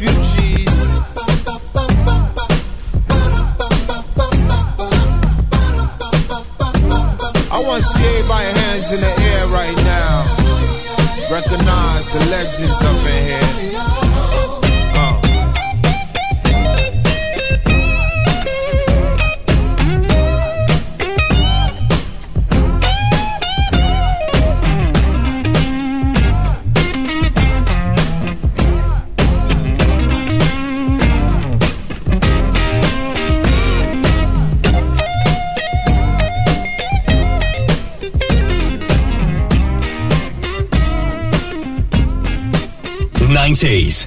[0.03, 0.52] Refugees.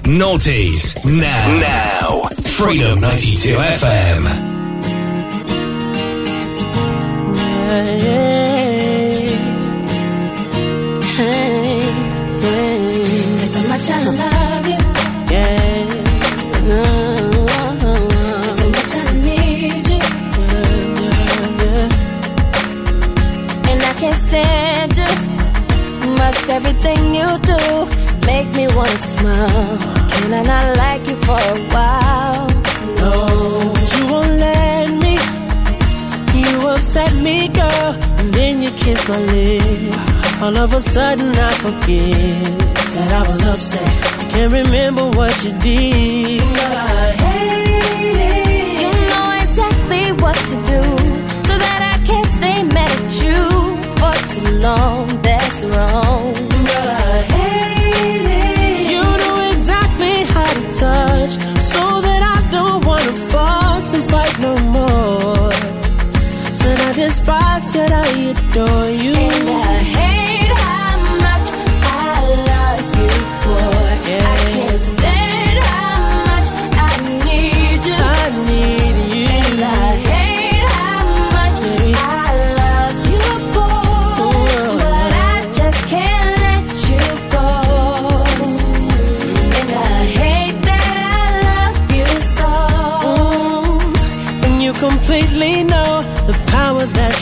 [0.06, 1.58] Nineties, noughties, now.
[1.58, 2.28] Now.
[2.44, 4.22] Freedom 92 FM.
[12.40, 14.78] There's so much I love you.
[16.66, 16.86] There's
[18.58, 20.02] so much I need you.
[23.70, 25.10] And I can't stand you.
[26.16, 27.58] Must everything you do
[28.24, 29.75] make me wanna smile.
[30.26, 32.48] Can I not like you for a while?
[32.98, 35.14] No, but you won't let me.
[36.34, 40.42] You upset me, girl, and then you kiss my lips.
[40.42, 42.58] All of a sudden, I forget
[42.94, 43.92] that I was upset.
[44.18, 46.42] I can't remember what you did.
[46.42, 48.80] I hate it.
[48.82, 50.82] You know exactly what to do
[51.46, 53.42] so that I can't stay mad at you
[53.98, 55.22] for too long.
[55.22, 56.05] That's wrong.
[67.76, 69.16] Yet I adore you.
[69.52, 70.05] Uh,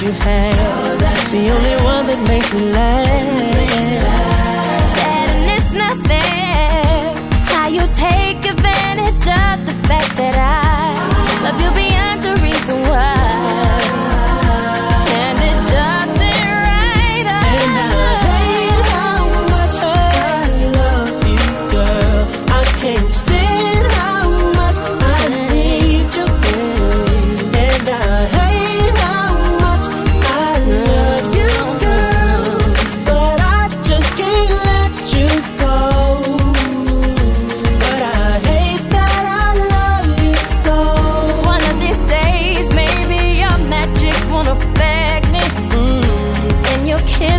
[0.04, 1.00] you have.
[1.32, 4.04] The only one that makes me laugh.
[4.98, 7.14] Sadness, nothing.
[7.52, 12.34] how you take advantage of the fact that I love you beyond the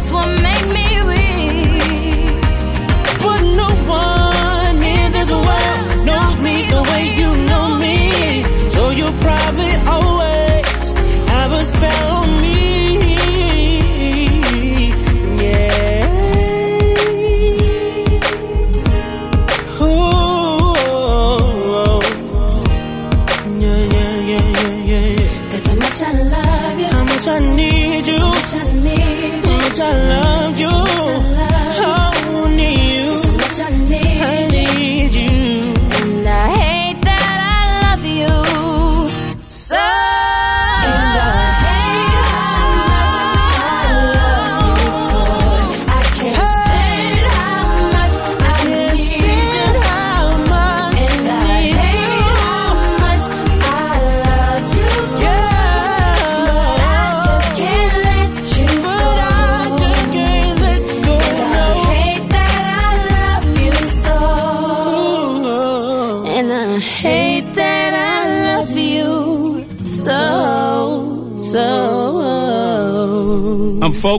[0.05, 0.34] kiss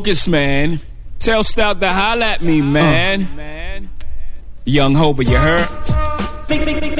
[0.08, 0.80] I'm man.
[1.18, 2.64] Tell Stout to holla at me, uh.
[2.64, 3.90] man.
[4.64, 5.66] Young Hova, you heard?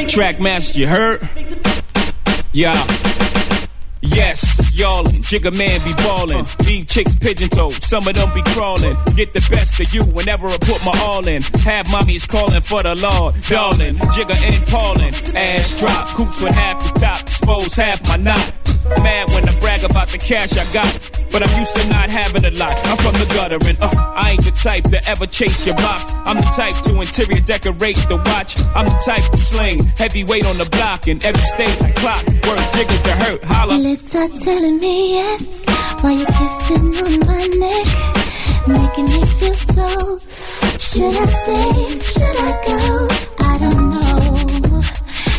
[0.09, 1.21] Track master, you heard?
[2.53, 2.75] Yeah.
[4.03, 6.47] Yes, y'allin', Jigga man be ballin'.
[6.47, 6.65] Uh.
[6.65, 8.97] Leave chicks pigeon toed, some of them be crawlin'.
[9.15, 11.43] Get the best of you whenever I put my all in.
[11.63, 13.97] Have mommies callin' for the Lord, darling.
[14.15, 18.53] Jigga and Paulin', ass drop, coops with half the top, expose half my knot.
[19.03, 22.47] Mad when I brag about the cash I got, but I'm used to not having
[22.47, 22.73] a lot.
[22.89, 26.15] I'm from the gutter and uh, I ain't the type to ever chase your box.
[26.25, 28.57] I'm the type to interior decorate the watch.
[28.75, 32.25] I'm the type to sling heavyweight on the block in every state I clock.
[32.49, 33.77] Word jiggers to hurt, holla.
[33.77, 35.45] Your lips are telling me yes
[36.01, 37.87] while you're kissing on my neck,
[38.65, 40.17] making me feel so.
[40.81, 42.01] Should I stay?
[42.01, 42.81] Should I go?
[43.45, 44.81] I don't know.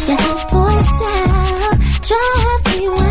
[0.06, 1.74] Your hot boy style
[2.06, 3.07] drives me wild,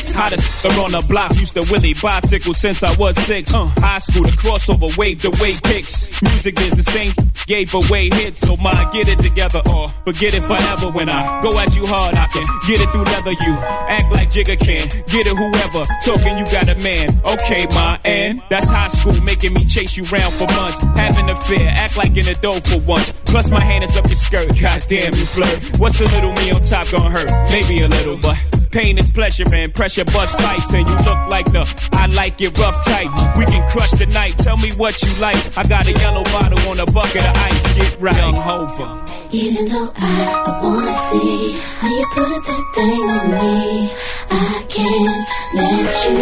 [0.00, 1.34] kicks, hottest are on the block.
[1.36, 3.52] Used to Willie bicycle since I was six.
[3.52, 6.10] Uh, high school, the crossover, wave the way picks.
[6.22, 7.12] Music is the same,
[7.46, 8.40] gave away hits.
[8.40, 10.90] So mine, get it together or forget it forever.
[10.90, 13.32] When I go at you hard, I can get it through leather.
[13.32, 13.52] You
[13.88, 15.84] act like Jigga can, get it whoever.
[16.04, 17.08] Talking, you got a man.
[17.24, 20.82] Okay, my and that's high school, making me chase you round for months.
[20.96, 23.12] Having a fear, act like in a dough for once.
[23.26, 25.78] Plus my hand is up your skirt, goddamn you flirt.
[25.78, 27.30] What's a little me on top gonna hurt?
[27.50, 31.46] Maybe a little, but Pain is pleasure, and Pressure bust pipes, and you look like
[31.50, 33.10] the I like it rough type.
[33.36, 34.38] We can crush the night.
[34.38, 35.36] Tell me what you like.
[35.58, 37.74] I got a yellow bottle on a bucket of ice.
[37.74, 38.16] Get right.
[38.16, 39.04] Young Hova.
[39.32, 40.10] Even though I,
[40.46, 43.90] I wanna see how you put that thing on me,
[44.30, 46.20] I can't let you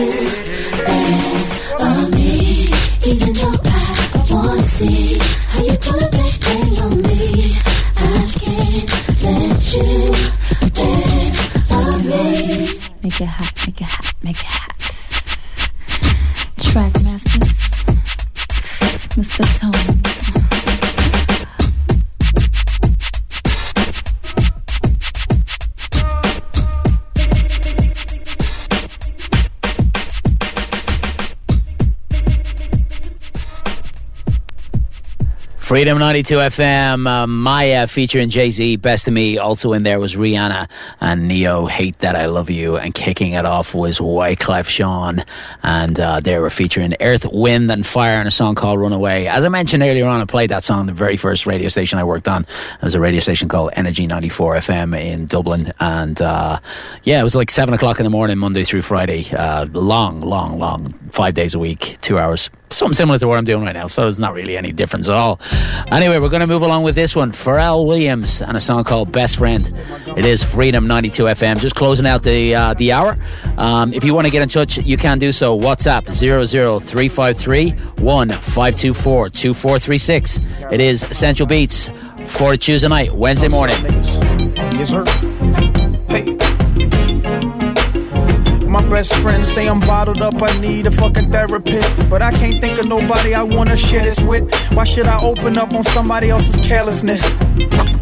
[0.85, 2.18] pass on me.
[35.79, 39.39] Freedom 92 FM, uh, Mya featuring Jay Z, Best of Me.
[39.39, 40.69] Also in there was Rihanna
[41.01, 42.77] and Ne-Yo, Hate That I Love You.
[42.77, 45.25] And kicking it off was Wyclef Jean.
[45.63, 49.27] And uh, they were featuring Earth, Wind, and Fire in a song called Runaway.
[49.27, 52.03] As I mentioned earlier on, I played that song the very first radio station I
[52.03, 52.43] worked on.
[52.43, 55.71] It was a radio station called Energy 94 FM in Dublin.
[55.79, 56.59] And uh,
[57.05, 59.31] yeah, it was like 7 o'clock in the morning, Monday through Friday.
[59.33, 62.51] Uh, long, long, long, five days a week, two hours.
[62.71, 63.87] Something similar to what I'm doing right now.
[63.87, 65.41] So it's not really any difference at all.
[65.91, 67.33] Anyway, we're going to move along with this one.
[67.33, 69.67] Pharrell Williams and a song called Best Friend.
[70.17, 71.59] It is Freedom 92 FM.
[71.59, 73.17] Just closing out the uh, the hour.
[73.57, 75.59] Um, if you want to get in touch, you can do so.
[75.59, 77.71] WhatsApp 00353
[78.03, 80.41] 1524 2436.
[80.71, 81.91] It is Essential Beatz
[82.29, 83.77] for Tuesday night, Wednesday morning.
[84.73, 85.78] Yes, sir.
[88.69, 92.11] My best friend say I'm bottled up, I need a fucking therapist.
[92.11, 94.53] But I can't think of nobody I wanna share this with.
[94.75, 97.23] Why should I open up on somebody else's carelessness?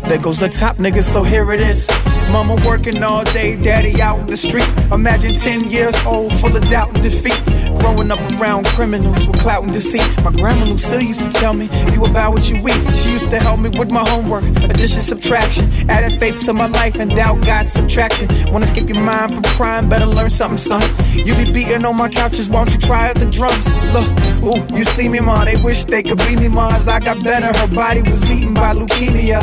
[0.08, 1.88] There goes the top nigga, so here it is.
[2.30, 4.68] Mama working all day, daddy out in the street.
[4.92, 7.40] Imagine 10 years old, full of doubt and defeat.
[7.80, 10.06] Growing up around criminals with clout and deceit.
[10.24, 12.96] My grandma Lucille used to tell me, you about what you eat.
[12.96, 15.68] She used to help me with my homework, addition, subtraction.
[15.90, 18.28] Added faith to my life and doubt God's subtraction.
[18.52, 20.82] Wanna skip your mind from crime, better learn something, son.
[21.14, 23.66] You be beating on my couches, won't you try out the drums?
[23.94, 24.08] Look,
[24.44, 26.74] ooh, you see me, ma, they wish they could be me, ma.
[26.74, 29.40] As I got better, her body was eaten by leukemia.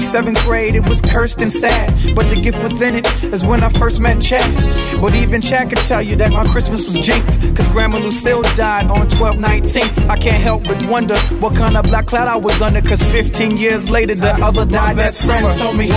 [0.00, 2.14] Seventh grade, it was cursed and sad.
[2.14, 4.46] But the gift within it is when I first met Chad.
[5.00, 7.42] But even Chad could tell you that my Christmas was jinxed.
[7.56, 10.10] Cause Grandma Lucille died on 12 19.
[10.10, 12.82] I can't help but wonder what kind of black cloud I was under.
[12.82, 14.96] Cause 15 years later, the other died.
[14.96, 15.88] Best friend told me,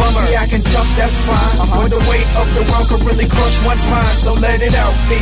[0.00, 1.36] Bummer, I can tough, that's fine.
[1.60, 1.84] Uh-huh.
[1.84, 4.16] But the weight of the world could really crush one's mind.
[4.16, 5.20] So let it out, P.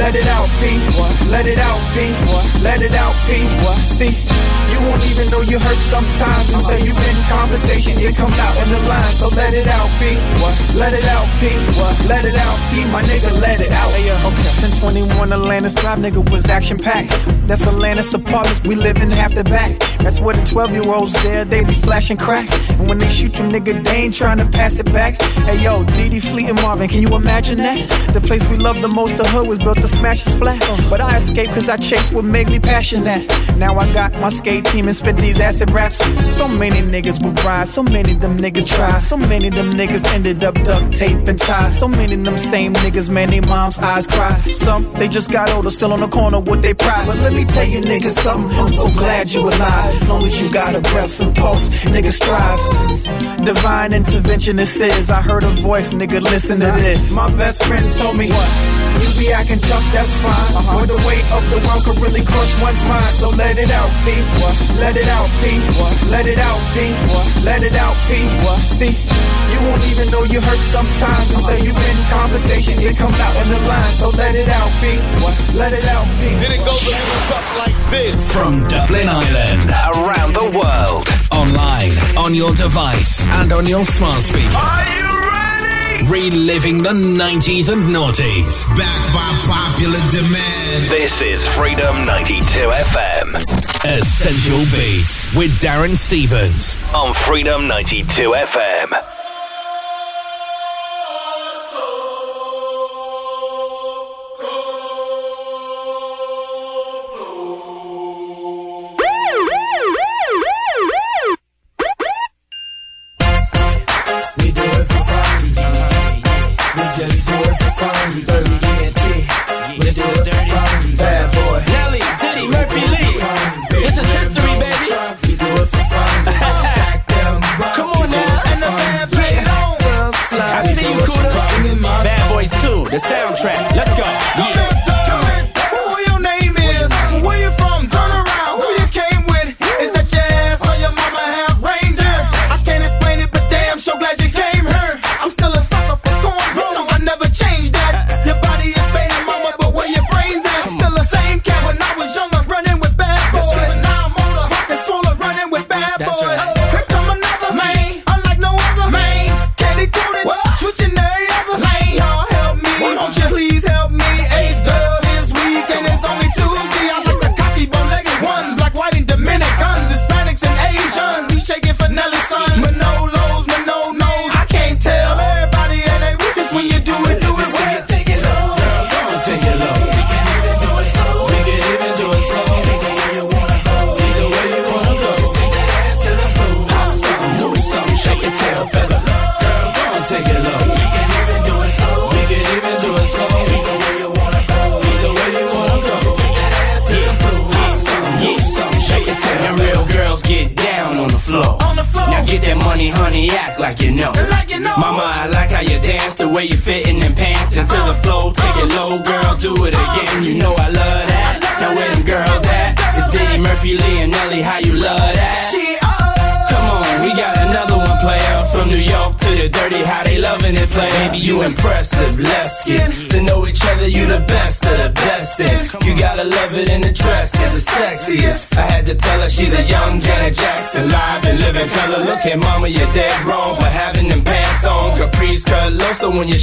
[0.00, 0.80] Let it out, P.
[1.28, 2.16] Let it out, P.
[2.64, 3.44] Let it out, P.
[3.84, 4.16] See,
[4.72, 7.92] you won't even know you hurt sometimes until you've been in conversation.
[7.98, 9.12] It comes out in the line.
[9.12, 10.16] So let it out, P.
[10.78, 11.52] Let it out, P.
[12.08, 12.84] Let it out, P.
[12.90, 13.90] My nigga, let it out.
[13.96, 14.50] Uh, okay.
[14.82, 17.10] 1021 Atlantis Drive, nigga, was action packed.
[17.46, 18.62] That's Atlantis apartments.
[18.66, 19.78] We live in half the back.
[20.00, 22.48] That's where the 12 year olds there, they be flashing crack.
[22.78, 25.20] And when they shoot you, nigga, they ain't trying to pass it back.
[25.46, 28.12] Hey yo, DD Fleet and Marvin, can you imagine that?
[28.12, 30.60] The place we love the most, the hood was built to smash us flat.
[30.90, 33.28] But I escaped cause I chased what made me passionate.
[33.56, 35.98] Now I got my skate team and spit these acid raps.
[36.36, 38.98] So many niggas will rise, so many of them niggas try.
[38.98, 41.78] So many of them niggas ended up duct tape and ties.
[41.78, 44.40] So many of them same niggas, man, they mom's eyes cry.
[44.52, 47.06] Some, they just got older, still on the corner with they pride.
[47.06, 50.08] But let me tell you niggas something, I'm so glad you alive.
[50.08, 53.44] Long as you got a breath and pulse, niggas strive.
[53.44, 55.10] Divine intervention this is.
[55.10, 57.12] I heard a voice, nigga, listen to this.
[57.12, 60.52] My best friend told me, you be acting tough, that's fine.
[60.56, 60.80] Uh-huh.
[60.80, 63.12] But the weight of the world could really crush one's mind.
[63.14, 63.90] So let it out,
[64.46, 64.80] P.
[64.80, 65.58] Let it out, P.
[66.10, 66.94] Let it out, P.
[67.44, 68.22] Let it out, P.
[68.70, 68.94] See,
[69.52, 72.84] you won't even know you hurt sometimes until you've been in conversations.
[72.84, 73.90] It comes out in the line.
[73.90, 74.98] So let it out, P.
[75.56, 76.30] Let it out, P.
[76.38, 78.32] Then it goes a little something like this.
[78.32, 84.56] From Dublin Ireland, around the world, online, on your device, and on your smart speaker.
[84.56, 86.06] Are you ready?
[86.06, 88.66] Reliving the 90s and noughties.
[88.76, 90.84] Back by popular demand.
[90.90, 93.65] This is Freedom 92 FM.
[93.84, 99.05] Essential Beatz with Darren Stevens on Freedom 92 FM.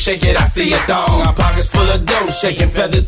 [0.04, 1.22] Shake it, I see a thong.
[1.22, 3.03] Our pockets full of dough, shaking feathers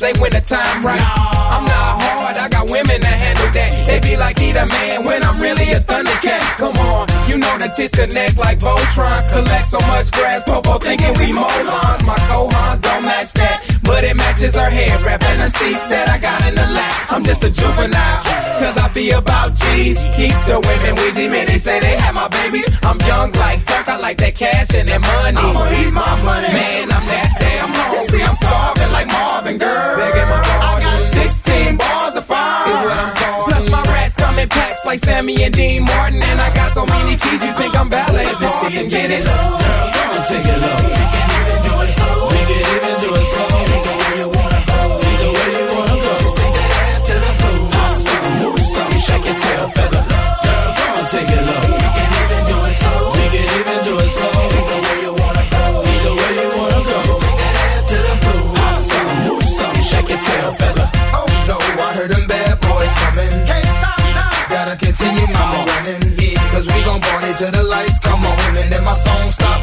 [0.00, 1.00] conversate when the time right.
[1.00, 3.86] I'm not hard, I got women that handle that.
[3.86, 6.40] They be like, he the man when I'm really a thundercat.
[6.56, 9.28] Come on, you know the tits the neck like Voltron.
[9.28, 12.06] Collect so much grass, Popo thinking we molons.
[12.06, 12.49] My that,
[14.00, 17.12] but it matches her hair and the seats that I got in the lap.
[17.12, 18.22] I'm just a juvenile,
[18.56, 19.98] cause I be about G's.
[20.16, 22.66] Keep the women wheezy, man, they say they have my babies.
[22.82, 25.36] I'm young like Turk, I like that cash and that money.
[25.36, 26.48] I'ma eat my money.
[26.48, 28.22] Man, I'm that damn hungry.
[28.24, 29.68] I'm starving like Marvin, girl.
[29.68, 32.72] I got 16 bars of fire.
[32.72, 33.52] Is what I'm starving.
[33.52, 36.22] Plus my rats come in packs like Sammy and Dean Martin.
[36.22, 38.32] And I got so many keys, you think I'm ballet.
[38.34, 39.24] Ball and get it.
[39.24, 39.34] Girl,
[40.14, 40.76] and take it low.
[40.76, 42.28] We can even do it slow.
[42.30, 43.50] We can even do it slow.
[44.20, 44.80] You wanna go.
[45.22, 45.30] You
[45.74, 46.14] wanna go.
[46.38, 47.64] Take that ass to the floor.
[48.06, 50.04] Something, move something, shake your tail feather.
[50.06, 51.64] Girl, take it low.
[51.66, 52.98] We can even do it slow.
[53.18, 54.34] We can even do it slow.
[55.04, 55.64] You wanna go.
[55.90, 56.98] Either you wanna go.
[57.24, 58.46] Take that ass to the floor.
[58.90, 60.86] Something, move something, shake your tail feather.
[61.18, 63.34] Oh no, I heard them bad boys coming.
[63.48, 63.69] Can't.
[64.90, 66.50] Continue my running, yeah.
[66.50, 68.56] Cause we gon' party till the lights come on.
[68.58, 69.59] And then my song stop,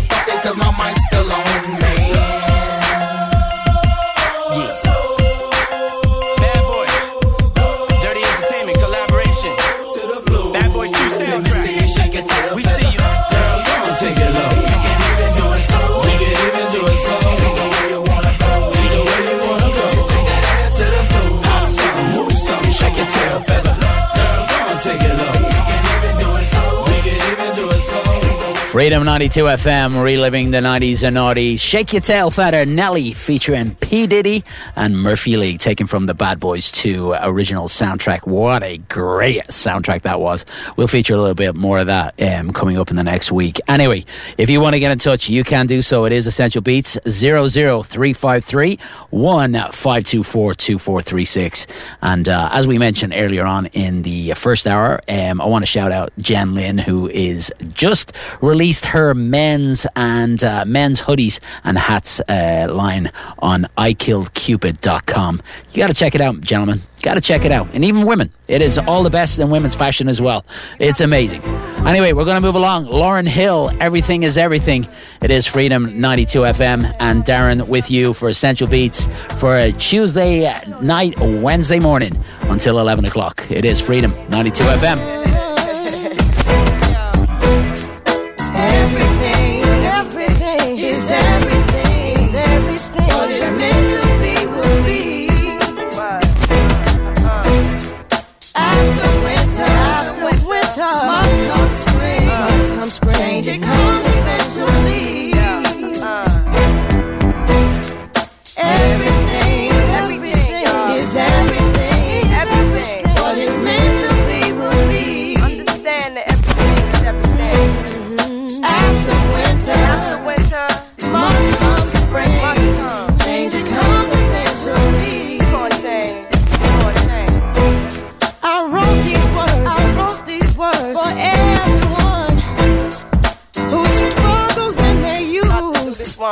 [28.78, 31.60] Freedom 92 FM, reliving the 90s and noughties.
[31.60, 34.06] Shake Your Tail Feather, Nelly, featuring P.
[34.06, 34.44] Diddy
[34.76, 38.28] and Murphy Lee, taken from the Bad Boys 2 original soundtrack.
[38.28, 40.46] What a great soundtrack that was.
[40.76, 43.60] We'll feature a little bit more of that um, coming up in the next week.
[43.68, 44.06] Anyway,
[44.38, 46.06] if you want to get in touch, you can do so.
[46.06, 48.78] It is Essential Beatz 00353
[49.10, 51.68] 1524 2436.
[52.04, 55.68] And uh, as we mentioned earlier on in the first hour, um, I want to
[55.68, 61.78] shout out Jen Lynn, who is just released her men's and uh, men's hoodies and
[61.78, 65.42] hats uh, line on ikilledcupid.com.
[65.72, 66.82] You got to check it out, gentlemen.
[67.02, 67.74] Got to check it out.
[67.74, 68.32] And even women.
[68.48, 70.46] It is all the best in women's fashion as well.
[70.80, 71.42] It's amazing.
[71.86, 72.88] Anyway, we're going to move along.
[72.88, 74.88] Lauryn Hill, Everything is Everything.
[75.22, 79.10] It is Freedom 92 FM and Darren with you for Essential Beatz
[79.40, 80.52] for a Tuesday
[80.82, 82.14] night, Wednesday morning
[82.44, 83.46] until 11 o'clock.
[83.50, 85.47] It is Freedom 92 FM.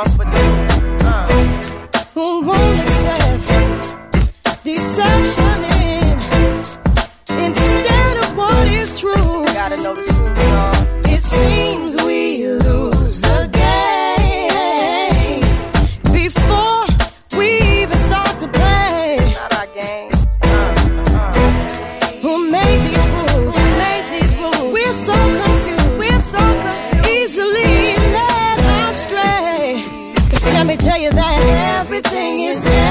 [0.04, 1.04] confident.
[1.04, 1.26] Uh.
[2.12, 5.65] Who won't accept deception?
[30.56, 32.85] Let me tell you that everything is.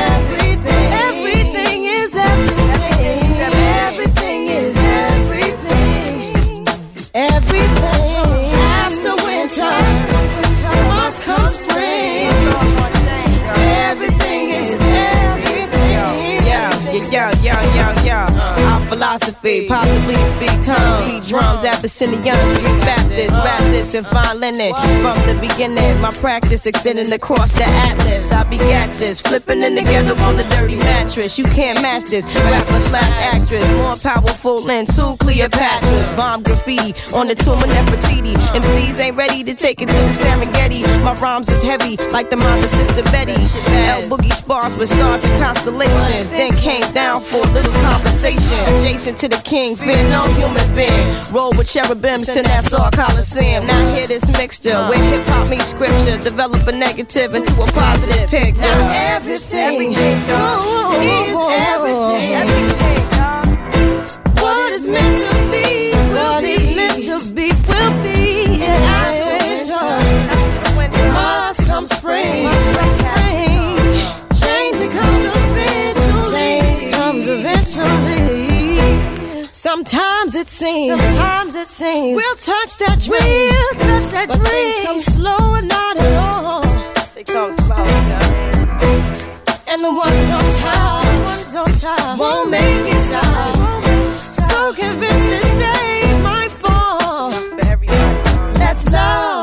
[19.20, 24.56] philosophy, possibly speak tongues, beat drums, Abyssinian, street Baptist, rap this and violin
[25.02, 28.32] From the beginning, my practice extending across the atlas.
[28.32, 31.38] I begat this, flipping it together on the dirty mattress.
[31.38, 36.16] You can't match this, rapper slash actress, more powerful than two Cleopatras.
[36.16, 38.34] Bomb graffiti on the tomb of Nefertiti.
[38.54, 40.84] MCs ain't ready to take it to the Serengeti.
[41.04, 43.34] My rhymes is heavy, like the mother Sister Betty.
[43.34, 48.66] L Boogie spars with stars and constellations, then came down for a little conversation.
[48.82, 51.20] Jason listen to the king, fear no human being.
[51.32, 53.68] Roll with cherubims to Nassau Coliseum.
[53.68, 55.12] Now hear this mixture where uh.
[55.12, 56.18] hip hop meets scripture.
[56.18, 58.62] Develop a negative into a positive picture.
[58.62, 61.38] Now everything, is
[61.70, 62.66] everything.
[64.42, 65.35] What is meant
[79.66, 81.02] Sometimes it seems.
[81.02, 82.16] Sometimes it seems.
[82.18, 83.18] We'll touch that dream.
[83.18, 84.74] We'll touch that but dream.
[84.74, 86.62] Things come slow and not at all.
[87.16, 89.66] They come slow, yeah.
[89.66, 94.16] And the ones on time the ones on top won't make it stop.
[94.16, 94.50] Stop.
[94.52, 97.32] So convinced that they might fall.
[98.54, 99.35] That's love.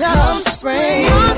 [0.00, 1.37] autumn, spring.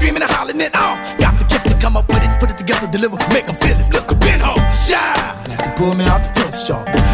[0.00, 0.96] screaming and hollering and all.
[1.20, 3.76] Got the gift to come up with it, put it together, deliver, make them feel
[3.76, 3.92] it.
[3.92, 5.76] Look, a pinhole, shine.
[5.76, 7.09] Pull me out the pencil sharp.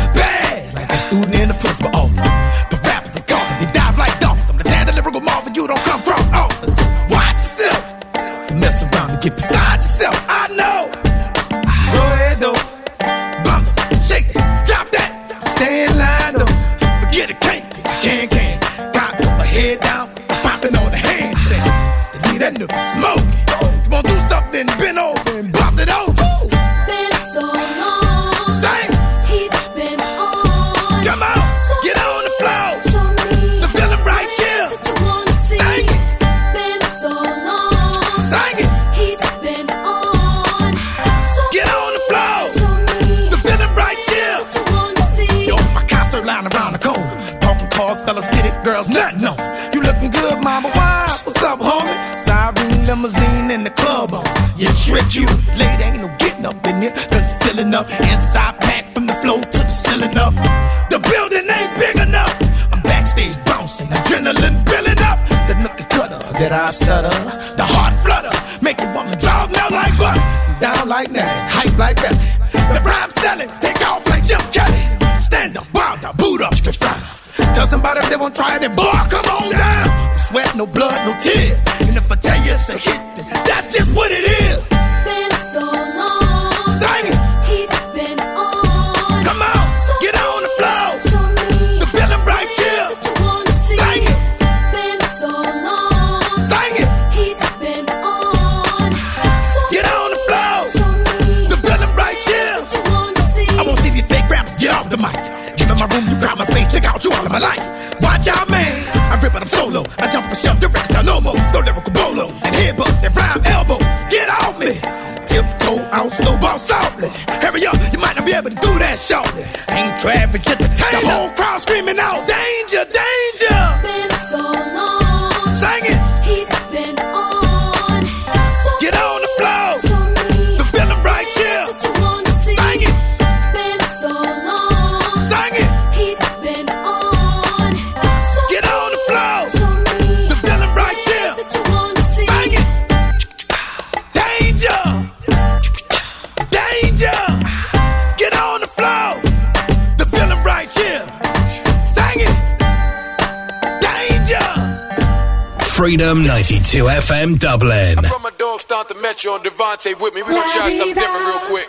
[156.06, 157.98] Platinum 92 FM Dublin.
[157.98, 160.22] I brought my dog, start to Metro on Devonte with me.
[160.22, 161.68] We gonna try something different real quick.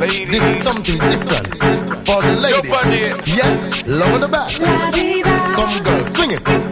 [0.00, 0.28] Ladies.
[0.28, 1.54] This is something different
[2.04, 3.36] for the ladies.
[3.36, 4.50] Yeah, love on the back.
[5.54, 6.65] Come girl, swing it.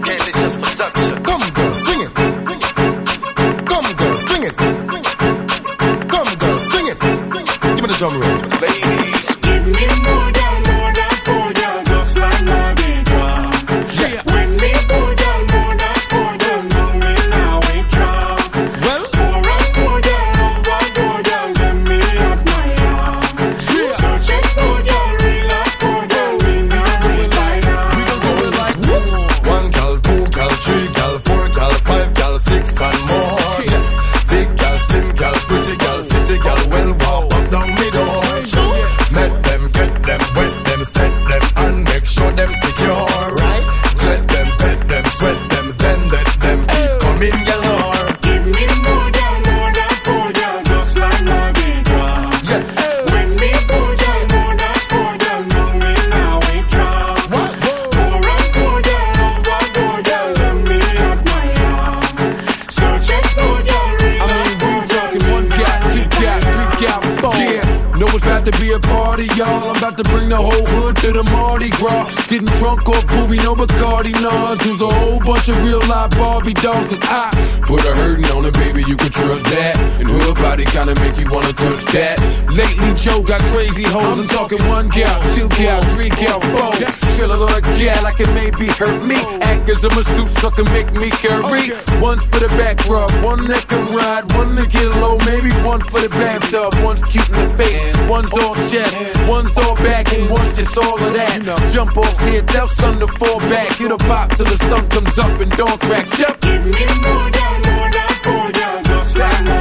[69.36, 69.70] y'all.
[69.70, 72.23] I'm about to bring the whole hood to the Mardi Gras.
[72.34, 74.58] Getting drunk off booby, no Bacardi, none.
[74.58, 76.88] Choose a whole bunch of real life Barbie dolls.
[76.88, 77.30] Cause I
[77.62, 79.78] put a hurting on a baby, you can trust that.
[80.00, 82.18] And her body kinda make you wanna touch that.
[82.50, 84.18] Lately, Joe got crazy hoes.
[84.18, 86.74] I'm talking one gal, two gal, three gal, four.
[87.14, 89.14] Feeling like a gal, I can maybe hurt me.
[89.40, 91.70] Actors, I'm a suit, sucker, make me carry.
[92.02, 95.78] One's for the back rub, one that can ride, one that get low, maybe one
[95.86, 96.74] for the bathtub.
[96.82, 97.78] One's cute in the face,
[98.10, 98.90] one's all chest,
[99.30, 101.38] one's all back, and one's just all of that.
[101.72, 103.68] Jump off the adults on the fall back.
[103.76, 106.18] Hit a pop till the sun comes up and dawn cracks.
[106.18, 106.40] Yep.
[106.40, 109.53] Give me more down, more down, four down, Just like.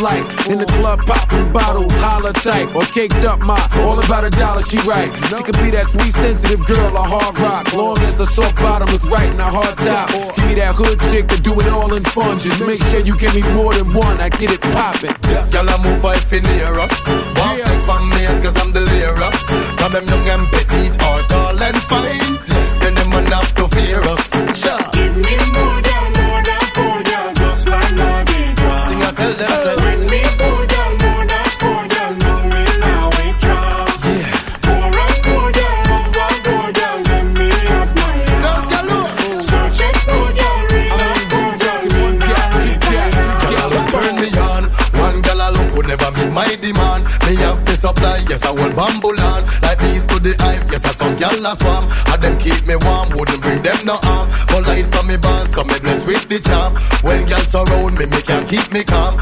[0.00, 0.24] like.
[0.48, 2.74] In the club, popping bottles, holla type.
[2.74, 5.12] Or caked up my, all about a dollar, she right.
[5.28, 7.72] She could be that sweet, sensitive girl, a hard rock.
[7.74, 10.10] Long as the soft bottom is right and a hard top.
[10.36, 12.38] Give me that hood chick to do it all in fun.
[12.38, 15.14] Just make sure you give me more than one, I get it poppin'.
[15.52, 16.94] Y'all are move right for near us.
[17.08, 17.66] One yeah.
[17.66, 19.38] flex for me, cause I'm delirious.
[19.78, 22.25] From them young and petite, or tall and fine.
[51.46, 51.84] a swam.
[52.10, 54.28] And them keep me warm, wouldn't bring them no harm.
[54.48, 56.74] But light from me band, so me dress with the charm.
[57.06, 59.14] When girls surround me, me can keep me calm.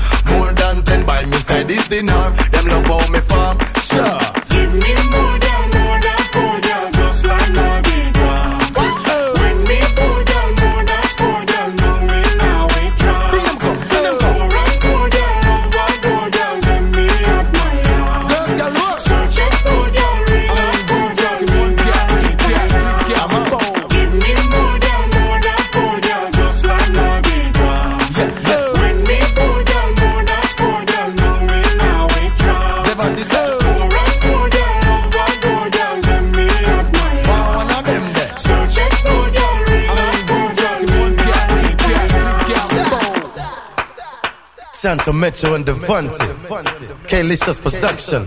[44.85, 47.09] Tanto Metro and Devonte.
[47.09, 48.27] K-Licious Production.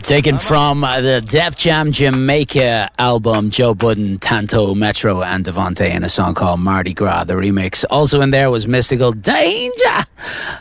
[0.00, 6.08] Taken from the Def Jam Jamaica album, Joe Budden, Tanto, Metro, and Devonte in a
[6.08, 7.84] song called Mardi Gras, the remix.
[7.90, 10.08] Also in there was Mystikal Danger,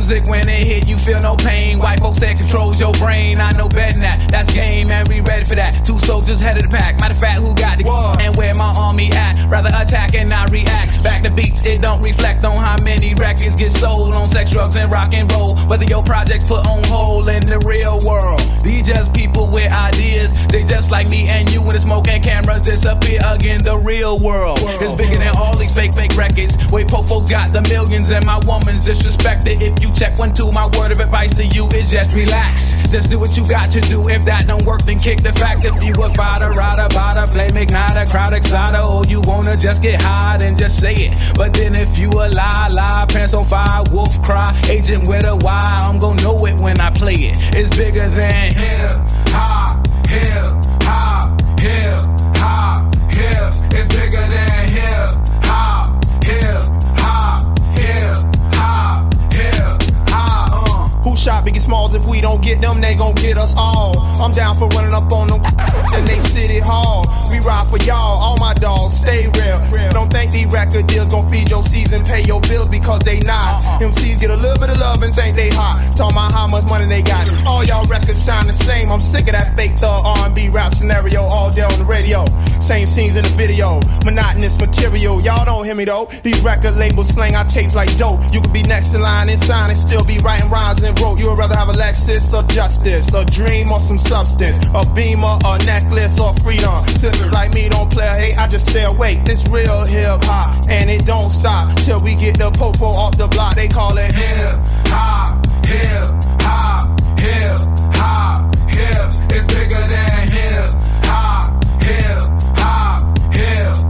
[0.07, 1.79] Music, when it hit, you feel no pain.
[1.79, 3.39] White folks say it controls your brain.
[3.39, 4.29] I know better than that.
[4.29, 5.85] That's game, and we ready for that.
[5.85, 6.99] Two soldiers head of the pack.
[6.99, 7.87] Matter of fact, who got the
[8.21, 9.35] and where my army at?
[9.51, 11.03] Rather attack and not react.
[11.03, 14.75] Back to beats, it don't reflect on how many records get sold on sex, drugs,
[14.77, 15.55] and rock and roll.
[15.67, 18.39] Whether your projects put on hold in the real world.
[18.63, 20.35] These just people with ideas.
[20.47, 23.63] They just like me and you when the smoke and cameras disappear again.
[23.63, 26.55] The real world is bigger than all these fake, fake records.
[26.71, 29.61] Wait, po folks got the millions and my woman's disrespected.
[29.61, 32.89] If you check one, two, my word of advice to you is just relax.
[32.91, 34.07] Just do what you got to do.
[34.07, 35.65] If that don't work, then kick the fact.
[35.65, 40.01] If you a fighter, rider, bada, flame igniter, crowd exciter, or you wanna just get
[40.01, 41.19] high, then just say it.
[41.35, 45.35] But then if you a lie, lie, pants on fire, wolf cry, agent with a
[45.35, 47.37] why, I'm gonna know it when I play it.
[47.55, 48.91] It's bigger than hip
[49.29, 50.45] hop, hip
[50.83, 51.99] hop, hip
[52.37, 53.53] hop, hip.
[53.73, 55.26] It's bigger than hip
[61.17, 61.95] shot Biggie Smalls?
[61.95, 63.99] If we don't get them, they gon' get us all.
[64.21, 65.41] I'm down for running up on them
[65.97, 67.05] in they city hall.
[67.29, 69.59] We ride for y'all, all my dogs, stay real.
[69.91, 73.63] Don't think these record deals gon' feed your season, pay your bills because they not.
[73.65, 73.89] Uh-uh.
[73.89, 75.81] MCs get a little bit of love and think they hot.
[75.97, 77.25] Talking about how much money they got.
[77.45, 78.91] All y'all records sound the same.
[78.91, 82.25] I'm sick of that fake thug R&B rap scenario all day on the radio.
[82.61, 85.21] Same scenes in the video, monotonous material.
[85.21, 86.05] Y'all don't hear me though.
[86.23, 88.19] These record labels slang our tapes like dope.
[88.31, 91.19] You could be next in line and sign and still be writing rhymes and broke.
[91.19, 95.37] You would rather have a Lexus or justice, a dream or some substance, a beamer,
[95.45, 96.85] a necklace or freedom.
[96.87, 99.23] Sipping like me don't play, hey, I just stay awake.
[99.25, 103.27] This real hip hop, and it don't stop till we get the popo off the
[103.27, 103.55] block.
[103.55, 104.51] They call it hip
[104.87, 106.05] hop, hip
[106.41, 107.59] hop, hip
[107.95, 109.07] hop, hip.
[109.31, 110.69] It's bigger than hip
[111.05, 112.21] hop, hip
[112.57, 113.86] hop, hip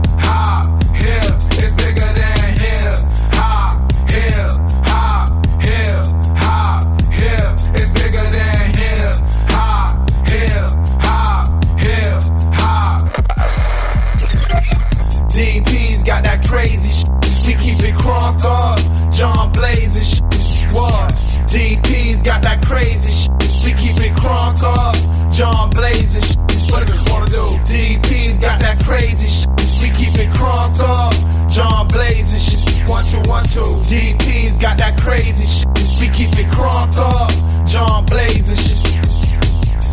[16.48, 17.12] crazy shit.
[17.46, 18.80] We keep it crunk up.
[19.12, 20.72] John Blaze and shit.
[20.72, 21.12] What?
[21.44, 23.30] DP's got that crazy shit.
[23.64, 24.96] We keep it crunk up.
[25.30, 26.38] John Blaze and shit.
[26.72, 27.44] What do wanna do?
[27.68, 29.48] DP's got that crazy shit.
[29.80, 31.12] We keep it crunk up.
[31.50, 32.88] John Blaze and shit.
[32.88, 33.68] One, two, one, two.
[33.84, 35.68] DP's got that crazy shit.
[36.00, 37.28] We keep it crunk up.
[37.66, 38.78] John Blaze and shit.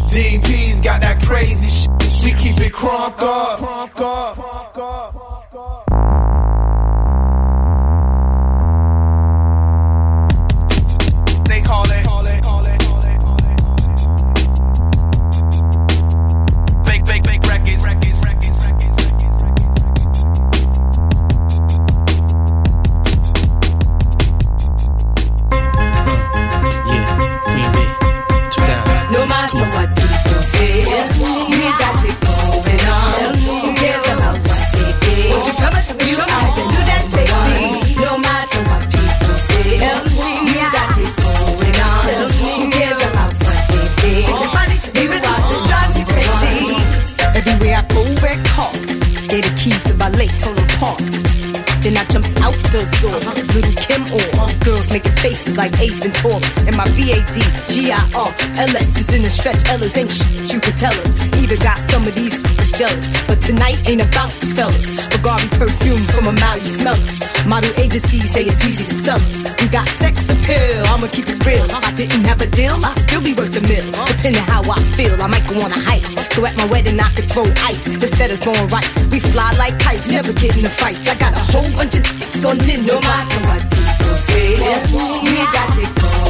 [0.07, 1.91] DP's got that crazy shit.
[2.23, 3.60] We keep it crunk up.
[3.60, 4.38] Crunk up.
[4.38, 5.35] Crunk up.
[59.45, 59.69] Stretch.
[59.69, 61.13] Ellis ain't shit you could tell us.
[61.34, 63.05] Either got some of these is jealous.
[63.27, 64.88] But tonight ain't about the fellas.
[65.11, 67.45] Bugatti perfume from a mile, you smell us.
[67.45, 69.61] Model agencies say it's easy to sell us.
[69.61, 71.65] We got sex appeal, I'ma keep it real.
[71.65, 73.89] If I didn't have a deal, I'd still be worth a mill.
[74.07, 76.34] Depending how I feel, I might go on a heist.
[76.34, 78.95] So at my wedding, I could throw ice instead of throwing rice.
[79.13, 81.07] We fly like kites, never get in the fights.
[81.07, 82.88] I got a whole bunch of dicks on Ninja.
[82.88, 84.47] No matter what people say,
[85.22, 86.24] we got it going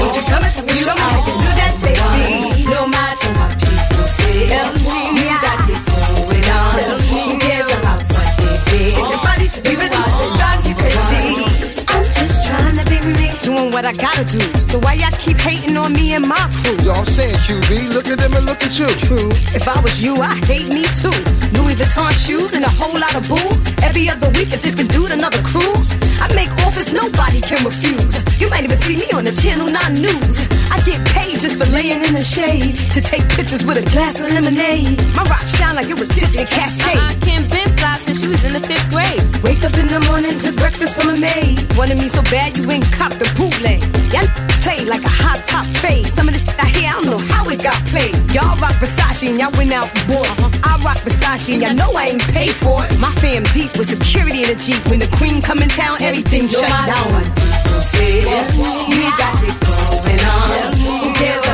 [0.00, 2.64] Won't you come and show me how you do that, baby?
[2.72, 4.48] No matter what people say,
[4.80, 6.72] we got it going on.
[7.12, 8.96] Who cares about what they think?
[8.96, 11.84] Shake your body to the rhythm that drives you crazy.
[11.92, 13.28] I'm just trying to be me.
[13.42, 14.40] Doing what I gotta do.
[14.60, 16.76] So why y'all keep hating on me and my crew?
[16.84, 18.86] Yo, I'm saying, QB, look at them and look at you.
[18.96, 19.28] True.
[19.52, 21.12] If I was you, I hate me too.
[21.52, 23.66] Louis Vuitton shoes and a whole lot of booze.
[23.82, 25.92] Every other week, a different dude, another cruise.
[26.30, 28.22] I make offers nobody can refuse.
[28.40, 30.48] You might even see me on the Channel 9 News.
[30.70, 34.20] I get paid just for laying in the shade to take pictures with a glass
[34.20, 34.96] of lemonade.
[35.16, 36.96] My rock shine like it was dipped in Cascade.
[36.96, 39.22] I can't been fly since she was in the fifth grade.
[39.42, 41.58] Wake up in the morning to breakfast from a maid.
[41.76, 43.82] Wanted me so bad you ain't cop the bootleg.
[44.14, 46.06] Y'all play like a hot top fade.
[46.06, 48.14] Some of this shit I hear, I don't know how it got played.
[48.34, 50.28] Y'all rock Versace and y'all went out and bought.
[50.62, 52.98] I rock Versace and y'all know I ain't paid for it.
[52.98, 54.80] My fam deep with security in a Jeep.
[54.88, 57.24] When the queen come in town, everything shut down.
[57.80, 58.24] Say
[58.60, 60.76] we got it going on.
[61.02, 61.49] Who cares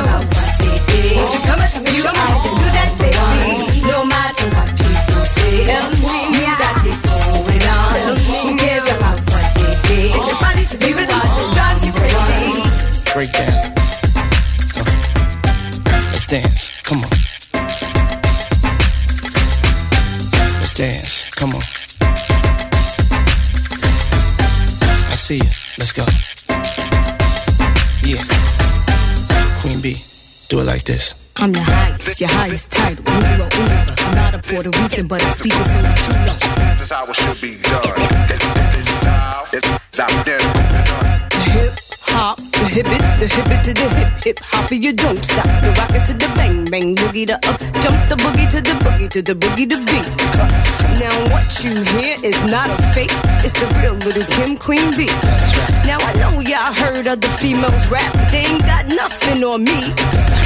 [35.47, 36.69] Rican, but I speak it so that you know.
[36.69, 37.83] This is how it should be done.
[38.27, 40.39] This, style is out there.
[40.39, 44.93] The hip hop, the hip it, the hip it to the hip hip hop, you
[44.93, 45.45] don't stop.
[45.63, 46.26] The rock it to the
[47.07, 50.07] boogie the up, jump the boogie to the boogie to the boogie to the beat.
[50.99, 53.11] Now what you hear is not a fake,
[53.45, 55.07] it's the real little Kim Queen B.
[55.87, 59.93] Now I know y'all heard other females rap, but they ain't got nothing on me.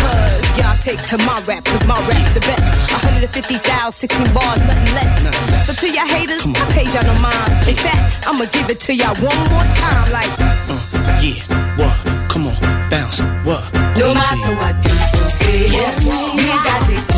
[0.02, 2.70] Cause y'all take to my rap, cause my rap's the best.
[2.92, 5.66] 150,000, 16 bars, nothing less.
[5.66, 7.50] So to y'all haters, I pay y'all no mind.
[7.68, 10.30] In fact, I'ma give it to y'all one more time, like.
[10.38, 11.42] Uh, yeah.
[11.80, 11.96] What?
[12.30, 12.90] Come on.
[12.90, 13.20] Bounce.
[13.46, 13.74] What?
[13.98, 17.11] No matter what people say, we got it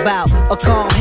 [0.00, 0.30] about?
[0.50, 0.93] A calm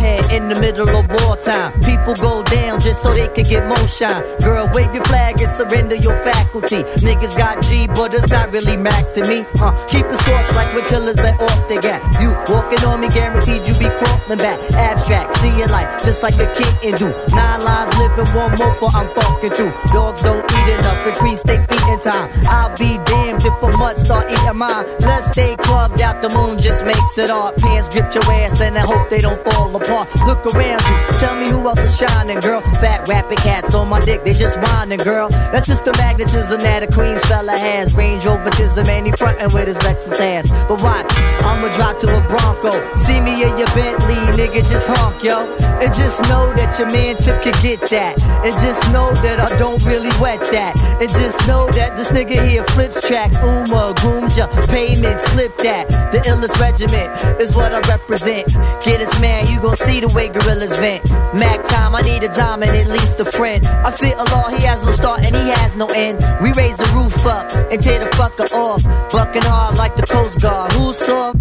[0.53, 1.71] the middle of wartime.
[1.81, 4.21] People go down just so they can get more shine.
[4.41, 6.83] Girl, wave your flag and surrender your faculty.
[7.01, 9.45] Niggas got G, but it's not really Mac to me.
[9.59, 12.01] Uh, keep it scorched like when killers let off the gap.
[12.21, 14.59] You walking on me, guaranteed you be crawling back.
[14.73, 17.09] Abstract, see your life just like a kitten do.
[17.33, 19.73] Nine lives living, one more for I'm fucking through.
[19.93, 22.29] Dogs don't eat enough, increase they feet in time.
[22.45, 24.85] I'll be damned if a mutt start eating mine.
[25.01, 27.55] Let's stay clubbed out, the moon just makes it hard.
[27.57, 30.09] Pants grip your ass and I hope they don't fall apart.
[30.27, 32.61] Look around you, tell me who else is shining, girl.
[32.77, 35.29] Fat rapping cats on my dick, they just whining, girl.
[35.51, 37.95] That's just the magnetism that a Queens fella has.
[37.95, 40.49] Range over overtism and he frontin' with his Lexus ass.
[40.67, 41.07] But watch,
[41.47, 42.71] I'ma drop to a Bronco.
[42.97, 45.47] See me in your Bentley, nigga, just honk, yo.
[45.79, 48.19] And just know that your man Tip can get that.
[48.43, 50.75] And just know that I don't really wet that.
[50.99, 53.39] And just know that this nigga here flips tracks.
[53.39, 55.87] Uma, grooms ya, payment, slip that.
[56.11, 57.09] The illest regiment
[57.39, 58.47] is what I represent.
[58.83, 61.03] Get us, man, you gon' see the way gorillas vent.
[61.33, 63.65] Mac time, I need a diamond, at least a friend.
[63.65, 66.17] I fit a law, he has no start and he has no end.
[66.41, 68.83] We raise the roof up and tear the fucker off.
[69.11, 70.71] Bucking hard like the Coast Guard.
[70.73, 71.33] Who saw?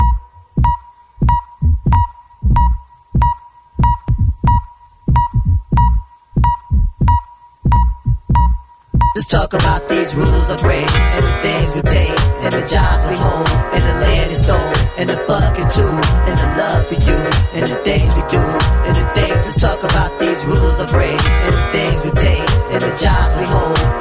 [9.33, 13.17] Talk about these rules I break and the things we take and the jobs we
[13.17, 14.61] hold and the land is stole
[15.01, 15.89] and the fucking too
[16.29, 17.17] and the love for you
[17.57, 18.45] and the things we do
[18.85, 19.49] and the things.
[19.49, 22.45] Just talk about these rules I break and the things we take
[22.77, 23.92] and the jobs we hold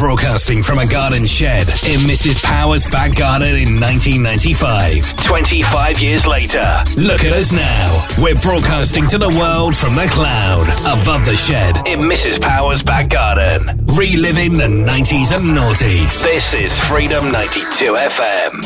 [0.00, 2.42] broadcasting from a garden shed in Mrs.
[2.42, 5.14] Power's back garden in 1995.
[5.22, 6.64] 25 years later,
[6.96, 8.06] look at us now.
[8.16, 12.40] We're broadcasting to the world from the cloud above the shed in Mrs.
[12.40, 13.84] Power's back garden.
[13.94, 16.22] Reliving the 90s and noughties.
[16.22, 18.62] This is Freedom 92 FM.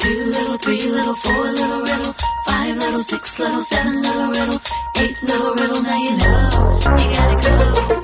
[0.00, 2.14] Two little, three little, four little riddle,
[2.46, 4.60] five little, six little, seven little riddle,
[4.98, 5.82] eight little riddle.
[5.82, 8.03] Now you know you gotta go.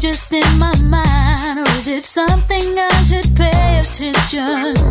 [0.00, 4.89] Just in my mind, or is it something I should pay attention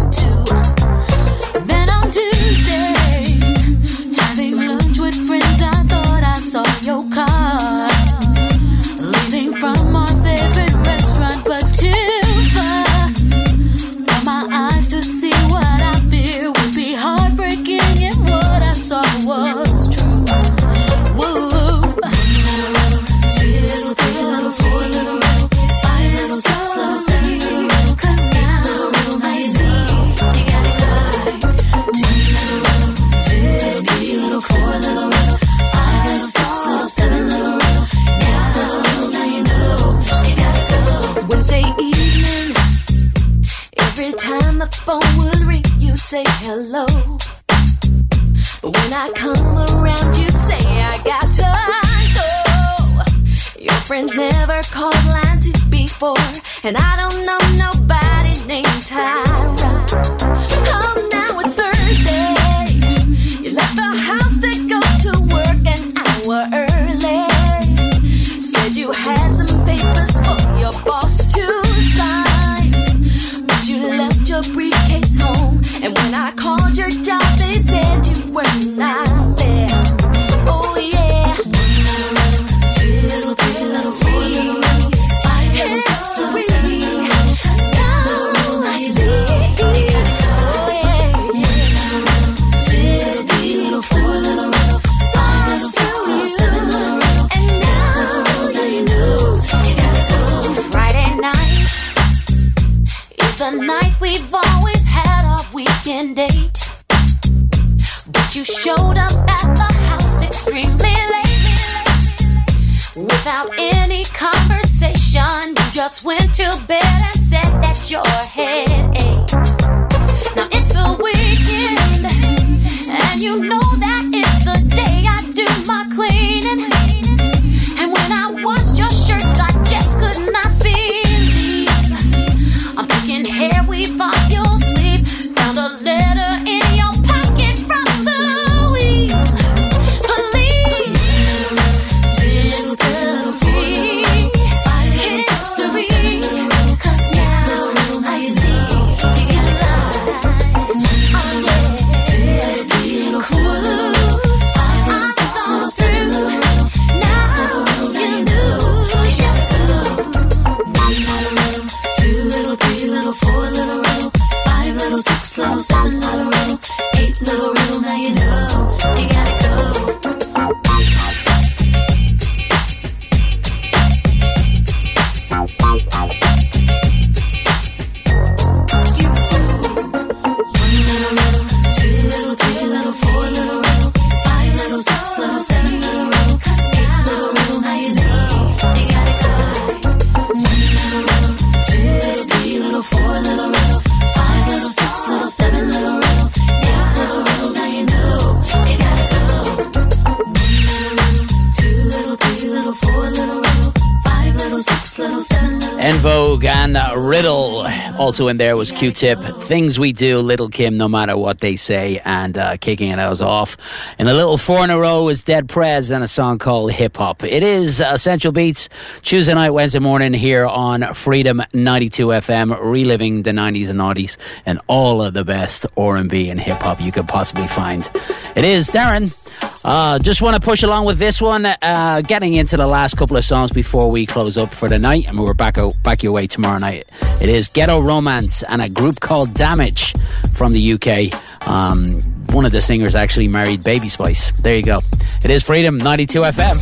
[208.19, 209.17] Also in there was Q-Tip.
[209.17, 212.01] Things We Do, Lil' Kim, no matter what they say.
[212.03, 213.55] And uh, kicking it out off.
[213.97, 216.97] And a little four in a row is Dead Prez and a song called Hip
[216.97, 217.23] Hop.
[217.23, 218.67] It is Essential Beatz,
[219.03, 224.59] Tuesday night, Wednesday morning here on Freedom 92 FM, reliving the 90s and 90s and
[224.67, 227.89] all of the best R&B and hip hop you could possibly find.
[228.35, 229.15] It is Darren.
[229.63, 231.45] Uh, just want to push along with this one.
[231.45, 235.07] Uh, getting into the last couple of songs before we close up for the night,
[235.07, 236.85] and we're back out, back your way tomorrow night.
[237.21, 239.93] It is Ghetto Romance and a group called Damage
[240.33, 241.47] from the UK.
[241.47, 241.99] Um,
[242.31, 244.31] one of the singers actually married Baby Spice.
[244.41, 244.79] There you go.
[245.23, 246.55] It is Freedom 92 FM.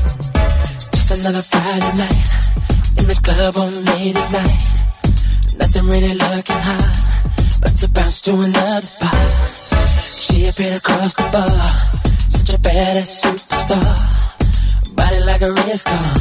[0.91, 2.47] Just another Friday night
[2.99, 4.77] in the club on ladies' night.
[5.57, 9.67] Nothing really looking hot, but to bounce to another spot.
[10.17, 12.06] She appeared across the bar,
[12.47, 13.83] such a badass superstar.
[14.95, 16.15] Body like a race car.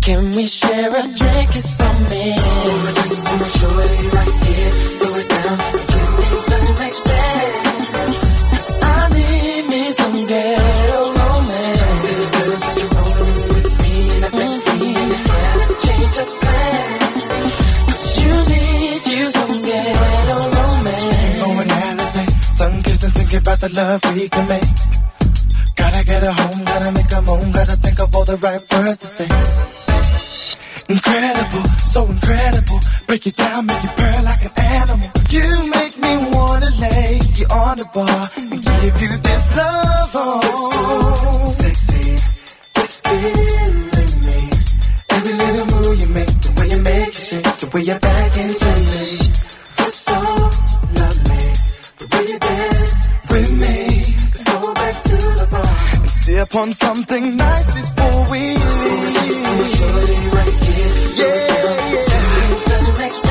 [0.00, 1.50] Can we share a drink?
[2.10, 2.24] Me.
[2.62, 4.72] Pour a drink for my shorty right here.
[4.98, 5.56] Throw it down,
[5.90, 8.66] give me the next dance.
[8.82, 12.02] I need me some ghetto romance.
[12.04, 14.90] To the girls that you rollin' with me, and I bet we
[15.28, 18.02] gotta change of plans.
[18.22, 19.54] you need you some
[20.54, 21.04] romance.
[21.88, 22.22] Alizé,
[22.58, 25.07] tongue kissing, about the love we can make.
[26.18, 29.06] Get her home, gotta make her moan, gotta think of all the right words to
[29.06, 29.28] say.
[30.90, 31.62] Incredible,
[31.94, 32.80] so incredible.
[33.06, 35.08] Break it down, make it purr like an animal.
[35.30, 38.20] You make me wanna lay you on the bar
[38.50, 40.10] and give you this love.
[40.18, 42.18] Oh, sexy,
[42.82, 44.38] it's killing me.
[45.14, 48.32] Every little move you make, the way you make it shake, the way you back
[48.42, 48.97] into me.
[56.38, 59.78] And sip on something nice before we leave.
[61.18, 63.27] Yeah, yeah.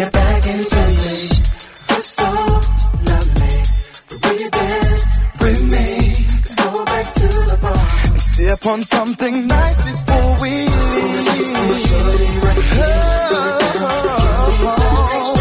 [0.00, 1.28] Shake, the way you back into me.
[1.90, 2.24] You're so
[3.04, 3.62] lovely,
[4.08, 5.86] the way you dance with me.
[6.40, 10.70] Let's go back to the bar and sip on something nice before we leave.
[14.62, 15.39] Oh, yeah.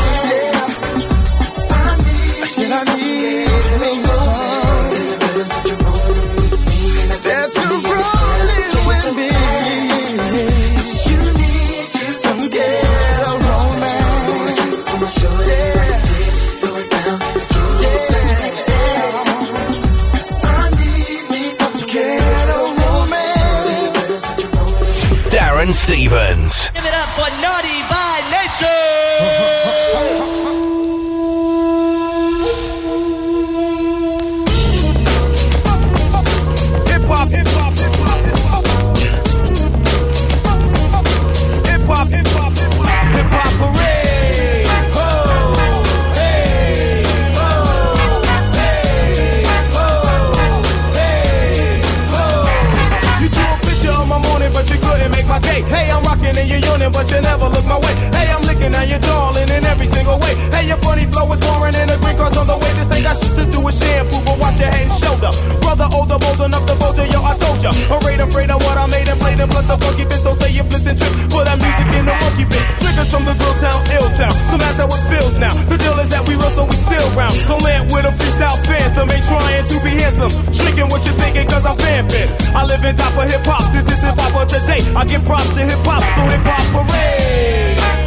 [63.70, 65.30] With shampoo, but watch your head and shoulder.
[65.62, 67.70] Brother, oh, older, bold enough to vote yo, I told ya.
[67.70, 70.50] Afraid, afraid of what I made and played, and plus the funky bit, so say
[70.50, 71.14] you flip and trip.
[71.30, 72.66] For that music in the monkey bit.
[72.82, 74.34] Triggers from the grill town, ill town.
[74.50, 75.54] So that's how it feels now.
[75.70, 77.38] The deal is that we real, so we still round.
[77.46, 80.34] Don't land with a freestyle phantom, ain't trying to be handsome.
[80.50, 82.30] Shrinking what you're thinking, cause I'm vamping.
[82.58, 84.82] I live in top of hip hop, this is hip hop of today.
[84.98, 87.99] I give props to hip hop, so hip hop parade.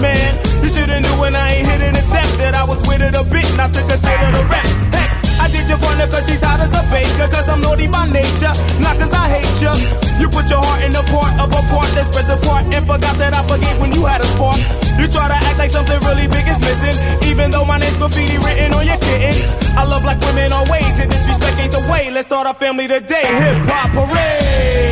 [0.00, 0.34] Man.
[0.64, 3.24] You shoulda knew when I ain't hitting the step that I was with it a
[3.28, 4.66] bit, not to consider the rap.
[4.96, 8.08] Heck, I did your partner cause she's hot as a baker, cause I'm naughty by
[8.08, 9.76] nature, not cause I hate ya.
[10.18, 13.14] You put your heart in the part of a part that spreads apart and forgot
[13.20, 14.58] that I forgave when you had a spark.
[14.96, 16.96] You try to act like something really big is missing,
[17.28, 19.36] even though my name's graffiti written on your kitten.
[19.76, 22.10] I love black women always, and disrespect ain't the way.
[22.10, 23.24] Let's start our family today.
[23.24, 24.89] Hip hop parade.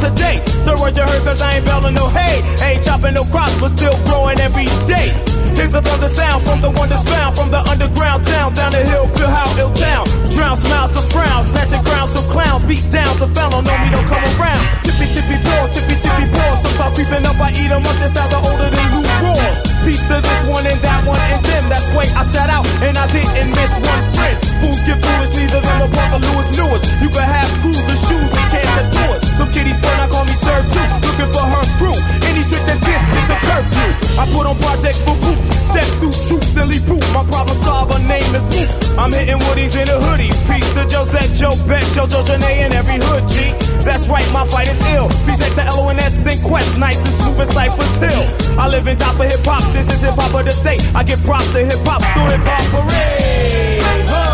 [0.00, 0.40] The today.
[0.64, 2.42] So word you heard, cause I ain't belling no hay.
[2.62, 5.29] Ain't chopping no crops, but still growing every day.
[5.60, 9.04] Here's another sound from the one that's found from the underground town down the hill.
[9.12, 10.08] Feel how ill town.
[10.32, 12.64] Drown smiles to frowns, snatching crowns from clowns.
[12.64, 14.64] Beat down so foul, No, me don't come around.
[14.88, 16.64] Tippy tippy paws, tippy tippy paws.
[16.64, 17.92] Sometimes creeping up, I eat 'em up.
[18.00, 19.56] This styles are older than you roars.
[19.84, 21.68] Peace to this one and that one and them.
[21.68, 24.36] That's way I shout out and I didn't miss one friend.
[24.64, 26.82] Fools get foolish, neither them or Parker Lewis Lewis.
[27.04, 29.22] You can have cruisers, shoes, and cancer tours.
[29.36, 30.88] Some kitties fun, I call me Sir too.
[31.04, 31.96] Looking for her crew.
[32.24, 33.99] Any trick that this gets a curfew.
[34.20, 35.48] I put on projects for boots.
[35.72, 37.00] Step through troops and leave proof.
[37.16, 38.68] My problem solver name is Moot.
[39.00, 40.28] I'm hitting woodies in a hoodie.
[40.44, 43.48] Peace to Josette, Joe Beck, Jojo Janae, and every hood G.
[43.80, 45.08] That's right, my fight is ill.
[45.24, 48.24] Peace next to LONS and Quest, nice and smooth and Cypress Hill.
[48.60, 50.76] I live in top of hip hop, this is hip hop of the day.
[50.92, 53.80] I give props to hip hop, through hip hop parade.
[53.80, 54.29] Hey,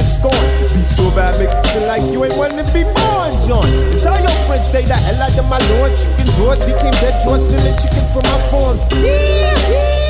[0.00, 0.50] get scorned.
[0.72, 3.68] Beat so bad, make you feel like you ain't to be born, John.
[4.00, 5.92] Tell your friends, stay the hell out of my lord.
[5.96, 8.76] Chicken George became dead George, stealing chickens from my farm.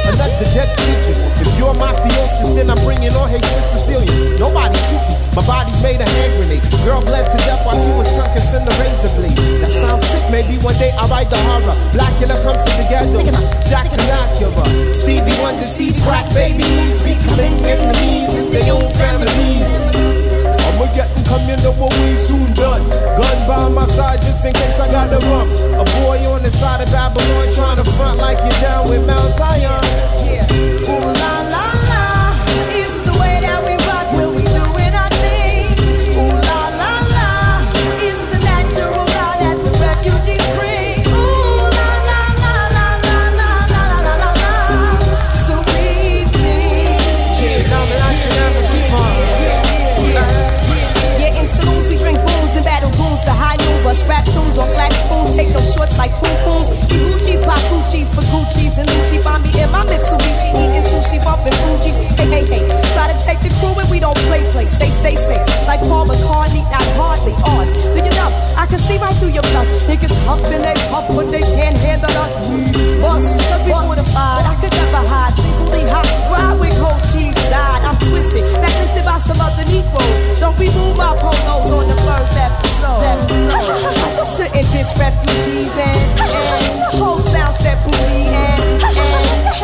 [0.06, 1.18] Another dead pigeon.
[1.42, 4.38] If you're mafiosis, then I'm bringing all Haitian Sicilian.
[4.38, 5.19] Nobody shoot me.
[5.34, 6.64] My body's made a hand grenade.
[6.82, 9.38] Girl bled to death while she was tucked in the razor blade.
[9.62, 10.24] That sounds sick.
[10.30, 11.76] Maybe one day I'll write the horror.
[11.94, 13.22] Blacula comes to the ghetto.
[13.70, 14.66] Jackson Acura.
[14.90, 19.70] Stevie Wonder sees crack babies becoming enemies in their own families.
[20.66, 22.82] I'ma get them coming over we soon done.
[23.14, 25.46] Gun by my side just in case I gotta run.
[25.78, 29.30] A boy on the side of Babylon trying to front like you're down with Mount
[29.38, 29.78] Zion.
[30.90, 31.69] Ooh la la
[56.00, 56.66] like poom pooms.
[56.88, 59.20] See Gucci's, pop Gucci's for Gucci's and Lucci.
[59.22, 61.96] Find me in my Mitsubishi, she eating sushi, bumping Fugees.
[62.18, 62.62] Hey, hey, hey,
[62.94, 64.66] try to take the crew and we don't play, play.
[64.66, 67.66] Say, say, say, like Paul McCartney, not hardly on.
[67.94, 69.66] Look enough, I can see right through your bluff.
[69.88, 72.32] Niggas huff and they puff, but they can't handle us.
[72.50, 72.70] We
[73.00, 74.44] bust, cause we fortified.
[74.46, 76.06] I could never hide, secretly hot.
[76.30, 77.82] Ride with cold cheese, died.
[77.84, 80.40] I'm twisted, blacklisted by some other Negroes.
[80.40, 82.70] Don't remove my polos on the first episode.
[84.30, 89.54] shouldn't diss refugees and, and whole sound set booty and, and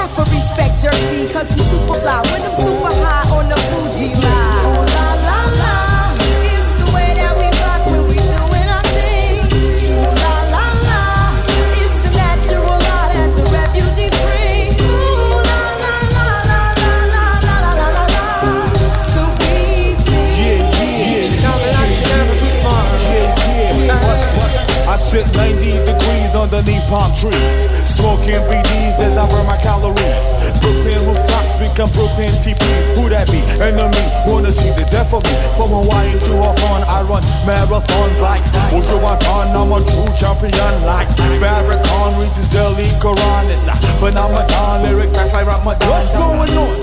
[0.57, 4.65] respect Jersey, cause I'm super fly when I'm super high on the Fuji line.
[4.67, 5.75] Ooh la la la,
[6.45, 9.45] it's the way that we rock when we doing our thing.
[9.53, 11.01] Ooh la la la,
[11.77, 14.73] it's the natural law that the refugees bring.
[14.81, 18.27] Ooh la la la la la la la la la la,
[19.13, 20.31] so we think.
[20.41, 21.21] Yeah, yeah.
[21.21, 21.45] It?
[24.89, 30.27] I sit 90 degrees underneath palm trees, smoking BDs as I burn my calories.
[30.61, 32.85] Brooklyn rooftops become Brooklyn TPs.
[32.97, 33.41] Who that be?
[33.57, 35.37] Enemy wanna see the death of me.
[35.57, 38.45] From Hawaii to Hawthorne, I run marathons like
[38.77, 39.57] Uju Watan.
[39.57, 41.09] I'm a true champion like
[41.41, 43.49] Farrakhan reads his daily Quran.
[43.49, 45.89] It's a phenomenon, lyric fast like Ramadan.
[45.89, 46.77] What's going on?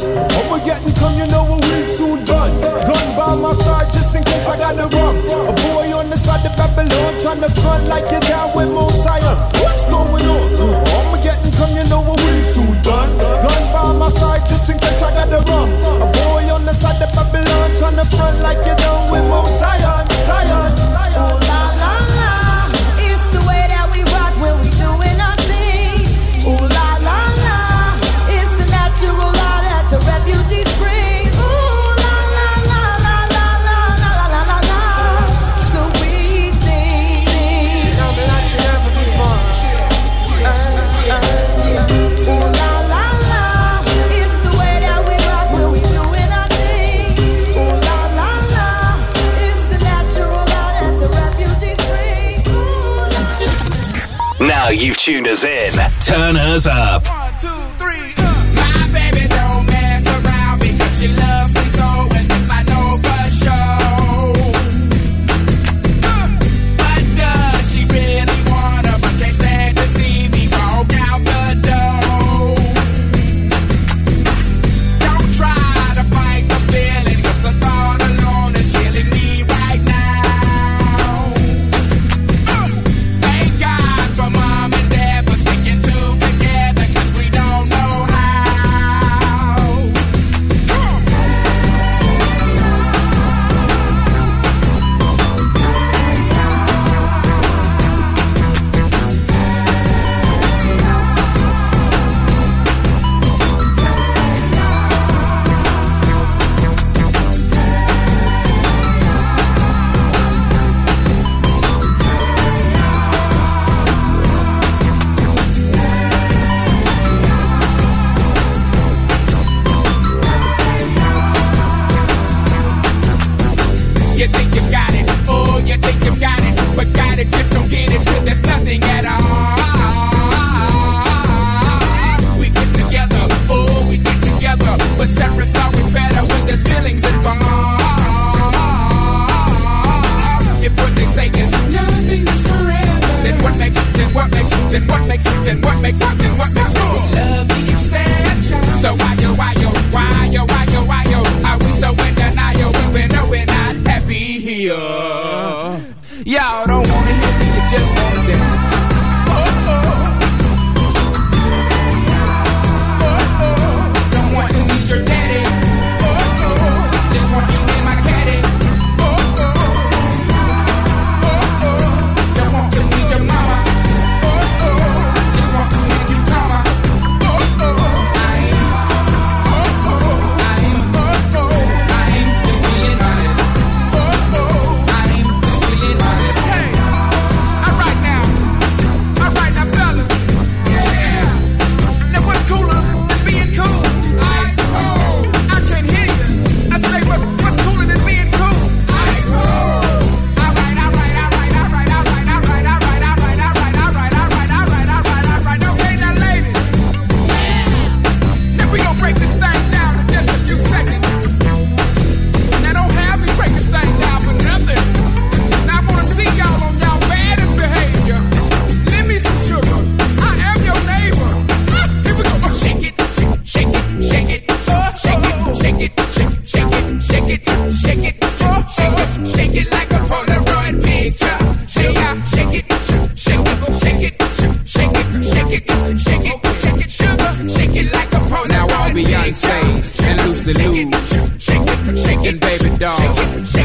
[0.64, 2.56] Getting come, you know what we soon done.
[2.88, 5.16] Gun by my side just in case I got the run.
[5.44, 8.23] A boy on the side of Babylon trying to front like you're
[56.04, 56.36] Turn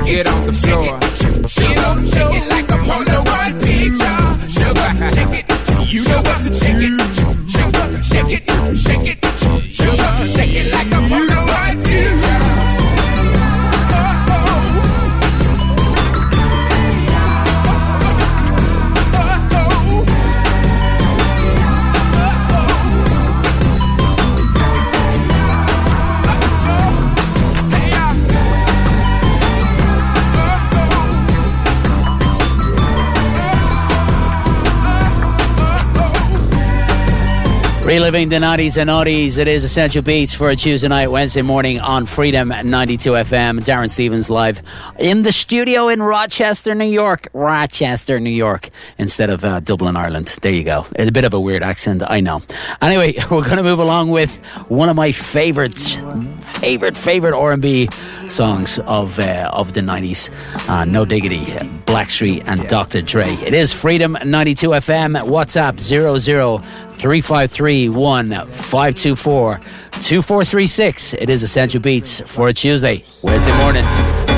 [0.08, 1.17] Get on the floor.
[37.88, 41.80] Reliving the 90s and oddies, it is Essential Beatz for a Tuesday night, Wednesday morning
[41.80, 43.60] on Freedom 92 FM.
[43.60, 44.60] Darren Stevens live
[44.98, 47.28] in the studio in Rochester, New York.
[47.32, 50.36] Rochester, New York, instead of uh, Dublin, Ireland.
[50.42, 50.84] There you go.
[50.96, 52.42] It's a bit of a weird accent, I know.
[52.82, 54.36] Anyway, we're going to move along with
[54.68, 55.78] one of my favorite,
[56.42, 57.88] favorite, favorite R&B
[58.28, 60.28] songs of uh, of the 90s.
[60.68, 61.38] Uh, no Diggity,
[61.86, 63.00] Blackstreet and Dr.
[63.00, 63.28] Dre.
[63.28, 65.16] It is Freedom 92 FM.
[65.26, 66.60] WhatsApp 00
[66.98, 71.14] 3531 524 2436.
[71.14, 74.37] It is Essential Beatz for a Tuesday, Wednesday morning.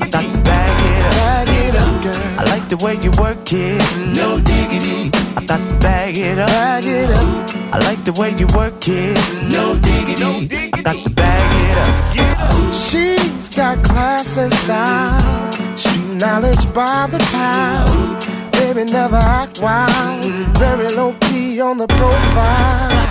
[0.00, 2.40] I got to bag it up, bag it up, girl.
[2.40, 3.80] I like the way you work it,
[4.14, 5.10] no diggity.
[5.36, 7.74] I got to bag it up, bag it up.
[7.74, 9.18] I like the way you work it,
[9.50, 10.70] no diggity.
[10.72, 12.72] I got to bag it up.
[12.72, 15.52] She's got class and style.
[15.76, 18.52] Street knowledge by the pound.
[18.52, 20.24] Baby, never act wild.
[20.58, 23.03] Very low key on the profile.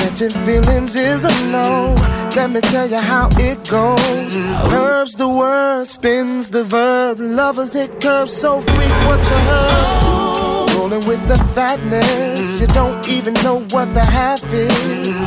[0.00, 1.94] Catching feelings is a no.
[2.34, 4.34] Let me tell you how it goes.
[4.72, 7.20] Curves the word, spins the verb.
[7.20, 10.70] Lovers it curves so freak what you heard.
[10.76, 15.20] Rolling with the fatness, you don't even know what the half is.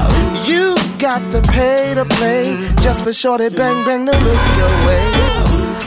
[0.49, 5.52] You got to pay to play just for shorty bang bang to look your way.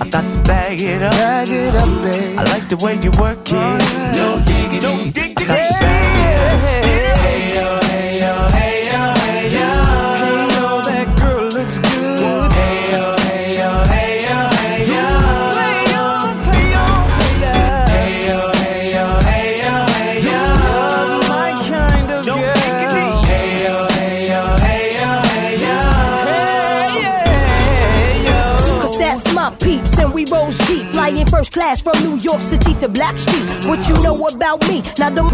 [0.00, 2.38] I got to bag it up, bag it up, babe.
[2.38, 3.78] I like the way you work it,
[4.14, 5.32] no diggity.
[5.38, 5.95] I got
[31.56, 33.66] Class from New York City to Blackstreet.
[33.66, 34.82] What you know about me?
[34.98, 35.32] Now don't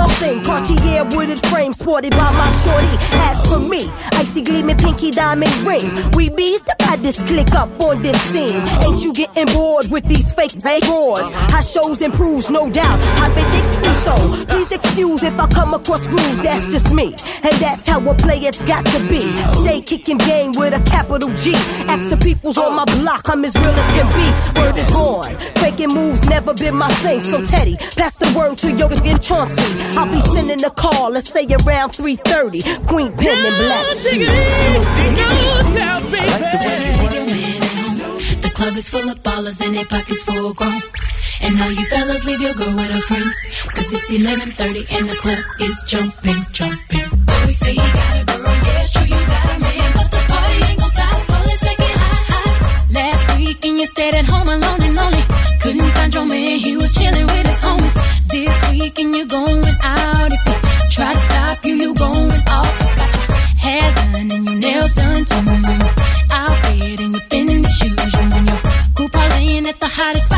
[0.00, 2.88] I'm saying Cartier wooded frame sported by my shorty.
[3.12, 5.88] As for me, icy gleaming pinky diamond ring.
[6.16, 8.60] We bees the baddest click up on this scene.
[8.82, 11.30] Ain't you getting bored with these fake broads?
[11.30, 12.98] How shows improves, no doubt.
[13.22, 14.46] I've been thinking so.
[14.46, 17.14] Please excuse if I come across rude, that's just me.
[17.44, 19.20] And that's how a It's got to be.
[19.62, 21.52] Stay kicking game with a capital G.
[21.86, 24.60] Ask the peoples on my block, I'm as real as can be.
[24.60, 25.36] Word is born.
[25.60, 27.20] Faking moves never been my thing.
[27.20, 29.62] So Teddy, pass the word to Yoga and Chauncey.
[29.98, 32.62] I'll be sending a call, let's say around 3:30.
[32.88, 34.22] Queen Pen and Black Sheep.
[38.40, 40.82] The club is full of ballers and their pockets full grown.
[41.42, 43.36] And all you fellas leave your girl with her friends.
[43.74, 47.08] Cause it's 11.30 and the club is jumping, jumping.
[47.28, 49.92] Boy say he got a girl, yeah, it's true, you got a man.
[49.96, 52.92] But the party ain't gon' stop, so let's take it high, high.
[52.92, 54.79] Last week and you stayed at home alone and lonely.
[55.70, 57.94] Couldn't find your man, he was chilling with his homies.
[58.28, 60.32] This week and you're going out.
[60.32, 60.54] If he
[60.90, 62.74] try to stop you, you going off.
[62.98, 63.26] Got your
[63.64, 65.36] hair done and your nails done too.
[66.32, 68.12] Out there and you in shoes.
[68.14, 68.60] You and your
[68.96, 70.29] crew parlaying at the hottest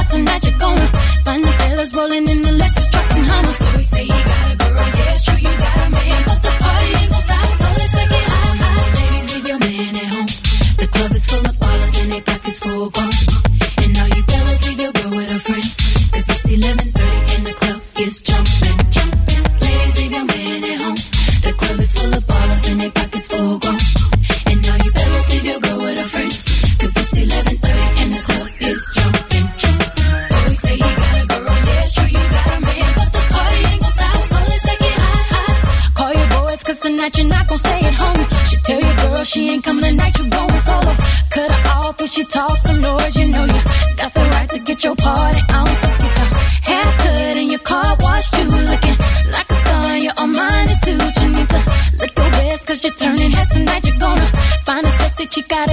[42.13, 43.61] she talks some noise, you know you
[43.97, 45.67] got the right to get your party on.
[45.67, 46.29] So get your
[46.69, 48.45] hair cut and your car washed too.
[48.45, 48.97] Looking
[49.33, 51.13] like a star in your Armani suit.
[51.23, 51.61] You need to
[52.01, 53.87] look your best cause you're turning heads tonight.
[53.87, 54.29] You're gonna
[54.67, 55.65] find a sexy chica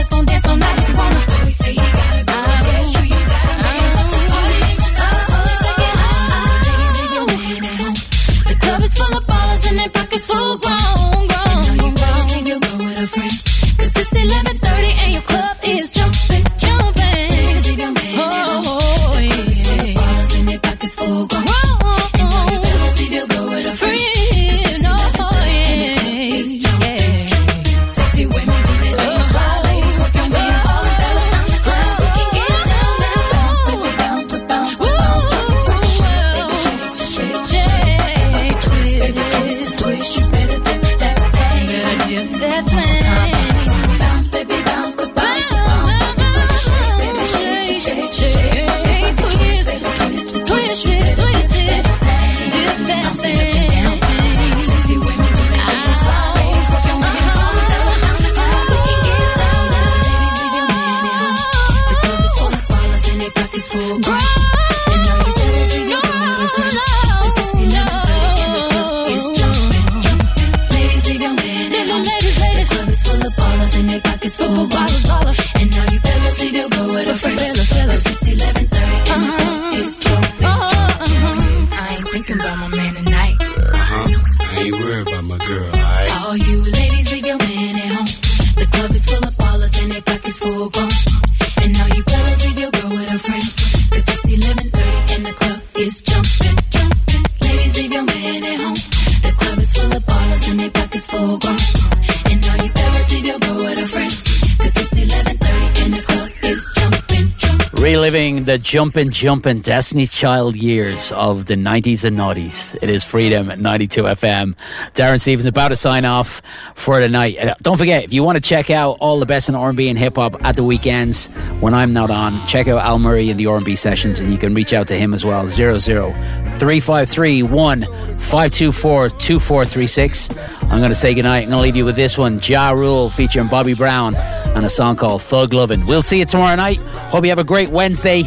[108.62, 112.78] Jumping jumpin' jumpin' Destiny Child years of the 90s and noughties.
[112.82, 114.56] It is Freedom at 92 FM.
[114.94, 116.42] Darren Stevens about to sign off
[116.76, 117.38] for the night.
[117.38, 119.90] And uh, don't forget, if you want to check out all the best in R&B
[119.90, 121.28] and hip hop at the weekends
[121.60, 124.54] when I'm not on, check out Al Murray in the R&B sessions and you can
[124.54, 125.48] reach out to him as well.
[125.48, 130.30] 00 353 524 2436.
[130.64, 131.44] I'm going to say goodnight.
[131.44, 134.16] I'm going to leave you with this one, Ja Rule featuring Bobby Brown
[134.56, 135.86] and a song called Thug Lovin'.
[135.86, 136.80] We'll see you tomorrow night.
[137.12, 138.24] Hope you have a great Wednesday.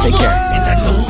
[0.00, 1.05] Take care.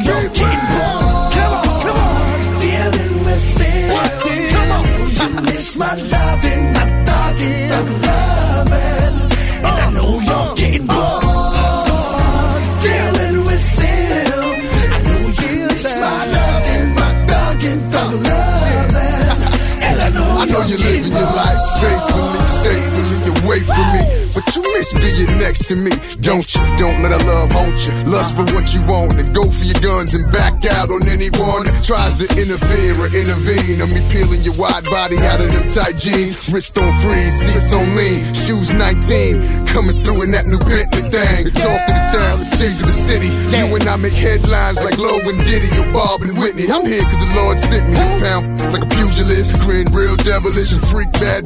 [24.87, 25.91] You miss being next to me,
[26.21, 26.61] don't you?
[26.77, 27.93] Don't let her love haunt you.
[28.07, 31.65] Lust for what you want and go for your guns and back out on anyone
[31.67, 33.83] that tries to interfere or intervene.
[33.83, 36.53] On me peeling your wide body out of them tight jeans.
[36.53, 39.67] Wrist on freeze, seats on lean, shoes 19.
[39.67, 41.51] Coming through in that new Bentley thing.
[41.51, 43.31] The talk of the town, the tease of the city.
[43.57, 46.71] You and I make headlines like Low and Diddy or Bob and Whitney.
[46.71, 47.99] I'm here cause the Lord sent me.
[48.23, 51.43] Pound like a pugilist, grin real devilish and freak bad.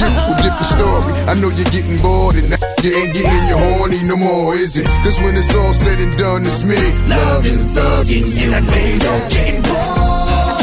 [0.00, 1.12] You, a different story.
[1.28, 2.48] I know you're getting bored and
[2.82, 4.86] you ain't getting your horny no more, is it?
[5.04, 6.76] Cause when it's all said and done, it's me.
[7.08, 10.60] Loving, thugging you, and I know getting bored.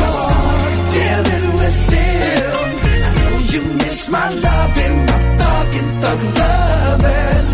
[0.94, 2.68] Dealing with him.
[3.06, 7.46] I know you miss my loving, my thugging, thug loving.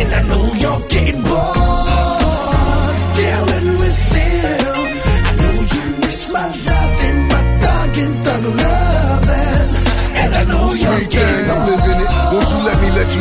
[0.00, 1.67] And I know you're getting bored.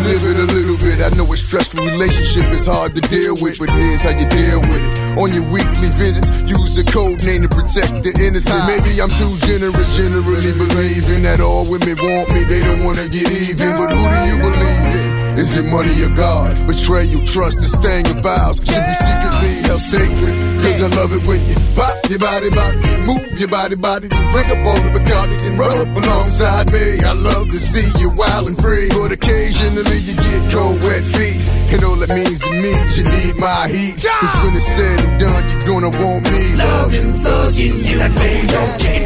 [0.03, 1.02] Live it a little bit.
[1.02, 4.61] I know a stressful relationship is hard to deal with, but here's how you deal
[4.69, 5.18] with it.
[5.18, 8.61] On your weekly visits, use a code name to protect the innocent.
[8.69, 13.32] Maybe I'm too generous, generally believing that all women want me, they don't wanna get
[13.32, 13.78] even.
[13.78, 15.26] But who do you believe in?
[15.38, 16.57] Is it money or God?
[16.65, 18.57] Betray your trust, and stain your vows.
[18.57, 20.34] Should be secretly held sacred.
[20.65, 24.26] Cause I love it when you pop your body, body, move your body, body, then
[24.34, 27.05] drink up all the Bacardi, and run up alongside me.
[27.05, 31.38] I love to see you wild and free, but occasionally you get cold, wet feet.
[31.69, 34.01] And all it means to me is you need my heat.
[34.01, 36.57] Cause when it's said and done, you're gonna want me.
[36.57, 39.05] Loving, thugging you, that man don't get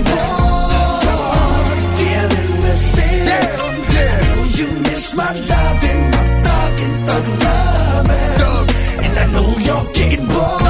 [2.00, 2.82] Dealing with.
[2.96, 3.52] Yeah,
[3.92, 4.16] yeah.
[4.16, 6.01] I know you miss my loving
[7.12, 8.08] thug love.
[8.38, 8.72] Thug.
[9.04, 10.61] And I know you're getting bored.